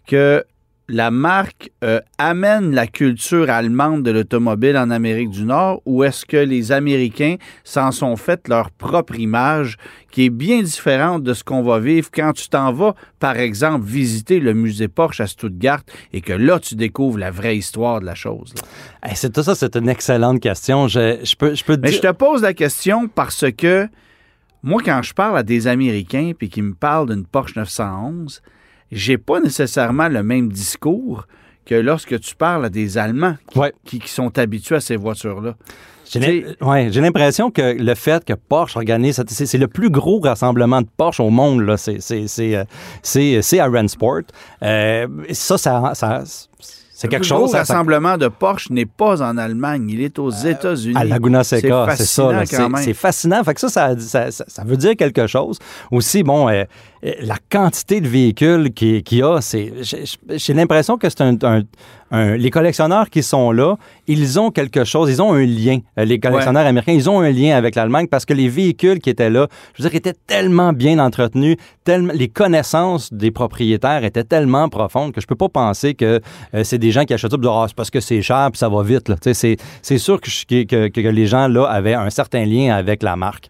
que 0.09 0.45
la 0.91 1.13
marque 1.13 1.71
euh, 1.85 2.01
amène 2.19 2.75
la 2.75 2.89
culture 2.89 3.49
allemande 3.49 4.03
de 4.03 4.11
l'automobile 4.11 4.77
en 4.77 4.91
Amérique 4.91 5.31
du 5.31 5.45
Nord 5.45 5.83
ou 5.87 6.03
est-ce 6.03 6.27
que 6.27 6.37
les 6.37 6.73
Américains 6.73 7.37
s'en 7.63 7.93
sont 7.93 8.17
fait 8.17 8.49
leur 8.49 8.73
propre 8.73 9.19
image 9.19 9.77
qui 10.11 10.25
est 10.25 10.31
bien 10.31 10.63
différente 10.63 11.23
de 11.23 11.33
ce 11.33 11.45
qu'on 11.45 11.63
va 11.63 11.79
vivre 11.79 12.09
quand 12.13 12.33
tu 12.33 12.49
t'en 12.49 12.73
vas, 12.73 12.95
par 13.21 13.37
exemple, 13.39 13.87
visiter 13.87 14.41
le 14.41 14.53
musée 14.53 14.89
Porsche 14.89 15.21
à 15.21 15.29
Stuttgart 15.29 15.83
et 16.13 16.21
que 16.21 16.33
là, 16.33 16.59
tu 16.59 16.75
découvres 16.75 17.19
la 17.19 17.31
vraie 17.31 17.57
histoire 17.57 18.01
de 18.01 18.07
la 18.07 18.17
chose? 18.17 18.53
c'est 19.15 19.33
tout 19.33 19.45
ça, 19.45 19.55
c'est 19.55 19.77
une 19.77 19.89
excellente 19.89 20.41
question. 20.41 20.89
Je, 20.89 21.37
peux, 21.37 21.55
je 21.55 21.65
peux 21.65 21.77
te 21.77 21.83
Mais 21.83 21.93
je 21.93 22.01
te 22.01 22.11
pose 22.11 22.43
la 22.43 22.55
question 22.55 23.07
parce 23.07 23.45
que 23.53 23.89
moi, 24.65 24.83
quand 24.85 25.03
je 25.03 25.15
parle 25.15 25.39
à 25.39 25.45
des 25.45 25.69
Américains 25.69 26.33
puis 26.37 26.49
qu'ils 26.49 26.65
me 26.65 26.75
parlent 26.75 27.09
d'une 27.09 27.25
Porsche 27.25 27.55
911, 27.55 28.43
j'ai 28.91 29.19
pas 29.19 29.41
nécessairement 29.41 30.09
le 30.09 30.23
même 30.23 30.51
discours 30.51 31.27
que 31.67 31.75
lorsque 31.75 32.19
tu 32.21 32.35
parles 32.35 32.65
à 32.65 32.69
des 32.69 32.99
Allemands 32.99 33.37
qui, 33.85 34.01
sont 34.07 34.37
habitués 34.39 34.77
à 34.77 34.81
ces 34.81 34.97
voitures-là. 34.97 35.55
J'ai 36.13 37.01
l'impression 37.01 37.53
que 37.53 37.77
le 37.79 37.95
fait 37.95 38.25
que 38.25 38.33
Porsche 38.33 38.77
organise, 38.77 39.23
c'est 39.29 39.59
le 39.59 39.69
plus 39.69 39.91
gros 39.91 40.19
rassemblement 40.19 40.83
de 40.83 40.89
Porsche 40.97 41.21
au 41.21 41.31
monde, 41.31 41.77
c'est 41.77 41.99
euh, 42.57 43.61
à 43.61 43.67
Rensport. 43.69 44.23
Euh, 44.63 45.07
ça, 45.31 45.57
ça, 45.57 45.93
ça 45.95 46.25
c'est 47.01 47.09
quelque 47.09 47.25
chose. 47.25 47.53
Le 47.55 47.59
rassemblement 47.59 48.19
de 48.19 48.29
Porsche 48.29 48.69
n'est 48.69 48.85
pas 48.85 49.23
en 49.23 49.39
Allemagne, 49.39 49.89
il 49.89 50.03
est 50.03 50.19
aux 50.19 50.31
euh, 50.31 50.51
États-Unis. 50.51 50.97
À 50.99 51.05
Laguna 51.05 51.43
Seca, 51.43 51.87
c'est 51.97 52.05
ça. 52.05 52.45
C'est 52.77 52.93
fascinant. 52.93 53.43
Fait 53.43 53.55
que 53.55 53.61
ça 53.61 53.99
ça, 53.99 54.31
ça, 54.31 54.65
veut 54.65 54.77
dire 54.77 54.95
quelque 54.97 55.27
chose. 55.27 55.59
Aussi, 55.91 56.23
bon, 56.23 56.51
euh, 56.51 56.53
euh, 56.53 56.65
la 57.03 57.37
quantité 57.51 58.01
de 58.01 58.09
véhicules 58.09 58.73
qu'il 58.73 59.03
y 59.11 59.23
a, 59.23 59.41
c'est, 59.41 59.73
j'ai 60.29 60.55
l'impression 60.55 60.99
que 60.99 61.09
c'est 61.09 61.23
un, 61.23 61.63
les 62.37 62.51
collectionneurs 62.51 63.09
qui 63.09 63.23
sont 63.23 63.53
là, 63.53 63.77
ils 64.07 64.39
ont 64.39 64.51
quelque 64.51 64.85
chose, 64.85 65.09
ils 65.11 65.23
ont 65.23 65.33
un 65.33 65.47
lien. 65.47 65.79
Les 65.97 66.19
collectionneurs 66.19 66.67
américains, 66.67 66.93
ils 66.93 67.09
ont 67.09 67.21
un 67.21 67.31
lien 67.31 67.57
avec 67.57 67.75
l'Allemagne 67.75 68.07
parce 68.07 68.25
que 68.27 68.35
les 68.35 68.49
véhicules 68.49 68.99
qui 68.99 69.09
étaient 69.09 69.31
là, 69.31 69.47
je 69.75 69.83
veux 69.83 69.89
dire, 69.89 69.97
étaient 69.97 70.19
tellement 70.27 70.73
bien 70.73 70.99
entretenus, 70.99 71.57
tellement, 71.85 72.13
les 72.15 72.29
connaissances 72.29 73.13
des 73.13 73.31
propriétaires 73.31 74.05
étaient 74.05 74.25
tellement 74.25 74.69
profondes 74.69 75.13
que 75.13 75.21
je 75.21 75.27
peux 75.27 75.37
pas 75.37 75.49
penser 75.49 75.95
que 75.95 76.21
c'est 76.65 76.79
des 76.79 76.91
gens 76.91 77.05
qui 77.05 77.15
achètent 77.15 77.31
ça 77.31 77.39
pour 77.39 77.51
ah, 77.51 77.67
parce 77.75 77.91
que 77.91 78.01
c'est 78.01 78.21
cher 78.23 78.49
puis 78.51 78.59
ça 78.59 78.69
va 78.69 78.83
vite. 78.83 79.11
C'est 79.23 79.99
sûr 79.99 80.21
que, 80.21 80.65
que, 80.65 80.89
que, 80.89 81.09
les 81.09 81.27
gens 81.27 81.49
là 81.49 81.65
avaient 81.65 81.95
un 81.95 82.11
certain 82.11 82.45
lien 82.45 82.75
avec 82.75 83.03
la 83.03 83.17
marque. 83.17 83.49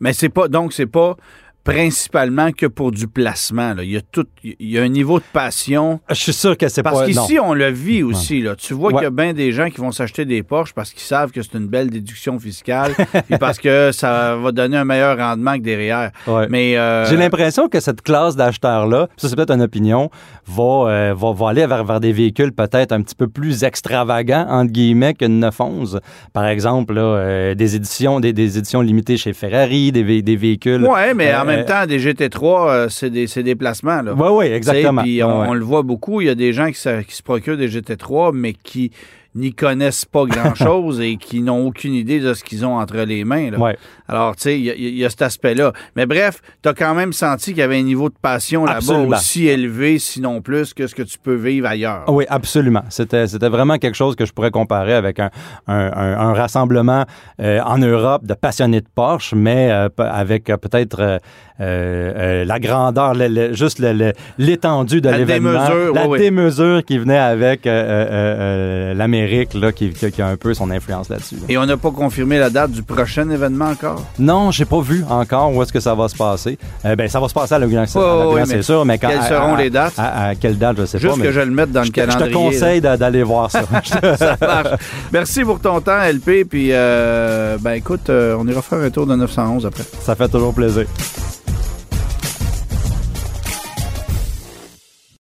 Mais 0.00 0.12
c'est 0.14 0.30
pas 0.30 0.48
donc 0.48 0.72
c'est 0.72 0.86
pas 0.86 1.16
principalement 1.64 2.52
que 2.52 2.66
pour 2.66 2.90
du 2.90 3.06
placement. 3.06 3.74
Là. 3.74 3.82
Il, 3.82 3.90
y 3.90 3.96
a 3.96 4.00
tout, 4.00 4.26
il 4.42 4.70
y 4.70 4.78
a 4.78 4.82
un 4.82 4.88
niveau 4.88 5.18
de 5.18 5.24
passion. 5.32 6.00
Je 6.08 6.14
suis 6.14 6.32
sûr 6.32 6.56
que 6.56 6.68
c'est 6.68 6.82
pas... 6.82 6.90
Parce 6.90 7.06
qu'ici, 7.06 7.38
on 7.38 7.54
le 7.54 7.70
vit 7.70 8.02
aussi. 8.02 8.40
Là. 8.40 8.56
Tu 8.56 8.74
vois 8.74 8.92
qu'il 8.92 9.02
y 9.02 9.06
a 9.06 9.10
bien 9.10 9.32
des 9.32 9.52
gens 9.52 9.68
qui 9.68 9.80
vont 9.80 9.92
s'acheter 9.92 10.24
des 10.24 10.42
Porsche 10.42 10.72
parce 10.74 10.92
qu'ils 10.92 11.02
savent 11.02 11.30
que 11.30 11.42
c'est 11.42 11.54
une 11.54 11.66
belle 11.66 11.90
déduction 11.90 12.38
fiscale 12.38 12.92
et 13.30 13.38
parce 13.38 13.58
que 13.58 13.90
ça 13.92 14.36
va 14.36 14.52
donner 14.52 14.78
un 14.78 14.84
meilleur 14.84 15.16
rendement 15.18 15.54
que 15.54 15.62
derrière. 15.62 16.10
Mais 16.48 16.76
euh, 16.76 17.04
J'ai 17.06 17.16
l'impression 17.16 17.68
que 17.68 17.80
cette 17.80 18.02
classe 18.02 18.36
d'acheteurs-là, 18.36 19.08
ça 19.16 19.28
c'est 19.28 19.36
peut-être 19.36 19.52
une 19.52 19.62
opinion, 19.62 20.10
va, 20.46 20.88
euh, 20.88 21.14
va, 21.16 21.32
va, 21.32 21.48
aller 21.50 21.66
vers, 21.66 21.84
vers 21.84 22.00
des 22.00 22.12
véhicules 22.12 22.52
peut-être 22.52 22.92
un 22.92 23.02
petit 23.02 23.14
peu 23.14 23.28
plus 23.28 23.64
extravagants, 23.64 24.46
entre 24.48 24.72
guillemets, 24.72 25.14
qu'une 25.14 25.40
911. 25.40 26.00
Par 26.32 26.46
exemple, 26.46 26.94
là, 26.94 27.02
euh, 27.02 27.54
des 27.54 27.76
éditions 27.76 28.20
des, 28.20 28.32
des, 28.32 28.58
éditions 28.58 28.80
limitées 28.80 29.16
chez 29.16 29.32
Ferrari, 29.32 29.92
des, 29.92 30.22
des 30.22 30.36
véhicules... 30.36 30.86
Oui, 30.88 31.14
mais 31.14 31.34
en 31.34 31.44
même 31.50 31.64
temps, 31.66 31.86
des 31.86 31.98
GT3, 31.98 32.88
c'est 32.88 33.10
des, 33.10 33.26
des 33.26 33.54
placements. 33.54 34.02
Oui, 34.04 34.28
oui, 34.30 34.46
exactement. 34.46 35.02
Puis 35.02 35.22
on, 35.22 35.54
le 35.54 35.64
voit 35.64 35.82
beaucoup, 35.82 36.20
il 36.20 36.26
y 36.26 36.30
a 36.30 36.34
des 36.34 36.52
gens 36.52 36.68
qui 36.68 36.78
se, 36.78 37.02
qui 37.02 37.14
se 37.14 37.22
procurent 37.22 37.56
des 37.56 37.68
GT3, 37.68 38.32
mais 38.34 38.52
qui 38.52 38.92
n'y 39.34 39.52
connaissent 39.52 40.04
pas 40.04 40.24
grand-chose 40.24 41.00
et 41.00 41.16
qui 41.16 41.40
n'ont 41.40 41.66
aucune 41.66 41.94
idée 41.94 42.20
de 42.20 42.34
ce 42.34 42.42
qu'ils 42.42 42.66
ont 42.66 42.78
entre 42.78 42.98
les 42.98 43.24
mains. 43.24 43.50
Alors, 44.08 44.34
tu 44.34 44.42
sais, 44.42 44.60
il 44.60 44.96
y, 44.96 45.04
a 45.04 45.10
cet 45.10 45.22
aspect-là. 45.22 45.72
Mais 45.94 46.06
bref, 46.06 46.40
tu 46.62 46.68
as 46.68 46.74
quand 46.74 46.94
même 46.94 47.12
senti 47.12 47.50
qu'il 47.50 47.60
y 47.60 47.62
avait 47.62 47.78
un 47.78 47.82
niveau 47.82 48.08
de 48.08 48.14
passion 48.20 48.64
là-bas 48.64 48.98
aussi 48.98 49.46
élevé, 49.46 49.98
sinon 49.98 50.40
plus, 50.40 50.74
que 50.74 50.86
ce 50.86 50.94
que 50.94 51.02
tu 51.02 51.18
peux 51.18 51.34
vivre 51.34 51.68
ailleurs. 51.68 52.04
Oui, 52.08 52.24
absolument. 52.28 52.82
C'était, 52.88 53.28
c'était 53.28 53.48
vraiment 53.48 53.78
quelque 53.78 53.94
chose 53.94 54.16
que 54.16 54.26
je 54.26 54.32
pourrais 54.32 54.50
comparer 54.50 54.94
avec 54.94 55.20
un, 55.20 55.30
un, 55.68 56.32
rassemblement 56.32 57.04
euh, 57.40 57.60
en 57.60 57.78
Europe 57.78 58.24
de 58.24 58.34
passionnés 58.34 58.80
de 58.80 58.88
Porsche, 58.92 59.34
mais 59.34 59.70
euh, 59.70 59.88
avec 59.98 60.50
euh, 60.50 60.56
peut-être 60.56 61.20
la 61.60 62.58
grandeur, 62.58 63.14
juste 63.52 63.80
l'étendue 64.38 65.00
de 65.00 65.10
l'événement. 65.10 65.68
la 65.94 66.18
démesure 66.18 66.84
qui 66.84 66.98
venait 66.98 67.18
avec 67.18 67.64
l'Amérique 67.64 69.20
Eric 69.20 69.54
là, 69.54 69.72
qui, 69.72 69.90
qui, 69.90 70.22
a 70.22 70.26
un 70.26 70.36
peu 70.36 70.54
son 70.54 70.70
influence 70.70 71.08
là-dessus. 71.08 71.36
Et 71.48 71.58
on 71.58 71.66
n'a 71.66 71.76
pas 71.76 71.90
confirmé 71.90 72.38
la 72.38 72.50
date 72.50 72.72
du 72.72 72.82
prochain 72.82 73.28
événement 73.30 73.66
encore? 73.66 74.04
Non, 74.18 74.50
j'ai 74.50 74.64
pas 74.64 74.80
vu 74.80 75.04
encore 75.08 75.54
où 75.54 75.62
est-ce 75.62 75.72
que 75.72 75.80
ça 75.80 75.94
va 75.94 76.08
se 76.08 76.16
passer. 76.16 76.58
Euh, 76.84 76.96
ben, 76.96 77.08
ça 77.08 77.20
va 77.20 77.28
se 77.28 77.34
passer 77.34 77.54
à 77.54 77.58
l'inauguration, 77.58 78.00
c'est 78.46 78.62
sûr, 78.62 78.84
mais 78.84 78.98
quand, 78.98 79.08
quelles 79.08 79.22
seront 79.22 79.56
les 79.56 79.70
dates? 79.70 79.94
À, 79.98 80.34
quelle 80.34 80.58
date, 80.58 80.76
je 80.80 80.86
sais 80.86 80.98
pas. 80.98 81.08
Juste 81.08 81.22
que 81.22 81.32
je 81.32 81.40
le 81.40 81.50
mette 81.50 81.72
dans 81.72 81.82
le 81.82 81.90
calendrier. 81.90 82.26
Je 82.26 82.30
te 82.30 82.34
conseille 82.34 82.80
d'aller 82.80 83.22
voir 83.22 83.50
ça. 83.50 83.62
ça 84.16 84.36
marche. 84.40 84.80
Merci 85.12 85.44
pour 85.44 85.60
ton 85.60 85.80
temps, 85.80 86.00
LP. 86.00 86.44
Puis, 86.48 86.68
euh, 86.72 87.58
ben 87.60 87.72
écoute, 87.72 88.08
euh, 88.08 88.36
on 88.38 88.46
ira 88.46 88.62
faire 88.62 88.78
un 88.78 88.90
tour 88.90 89.06
de 89.06 89.14
911 89.14 89.66
après. 89.66 89.84
Ça 90.00 90.14
fait 90.14 90.28
toujours 90.28 90.54
plaisir. 90.54 90.86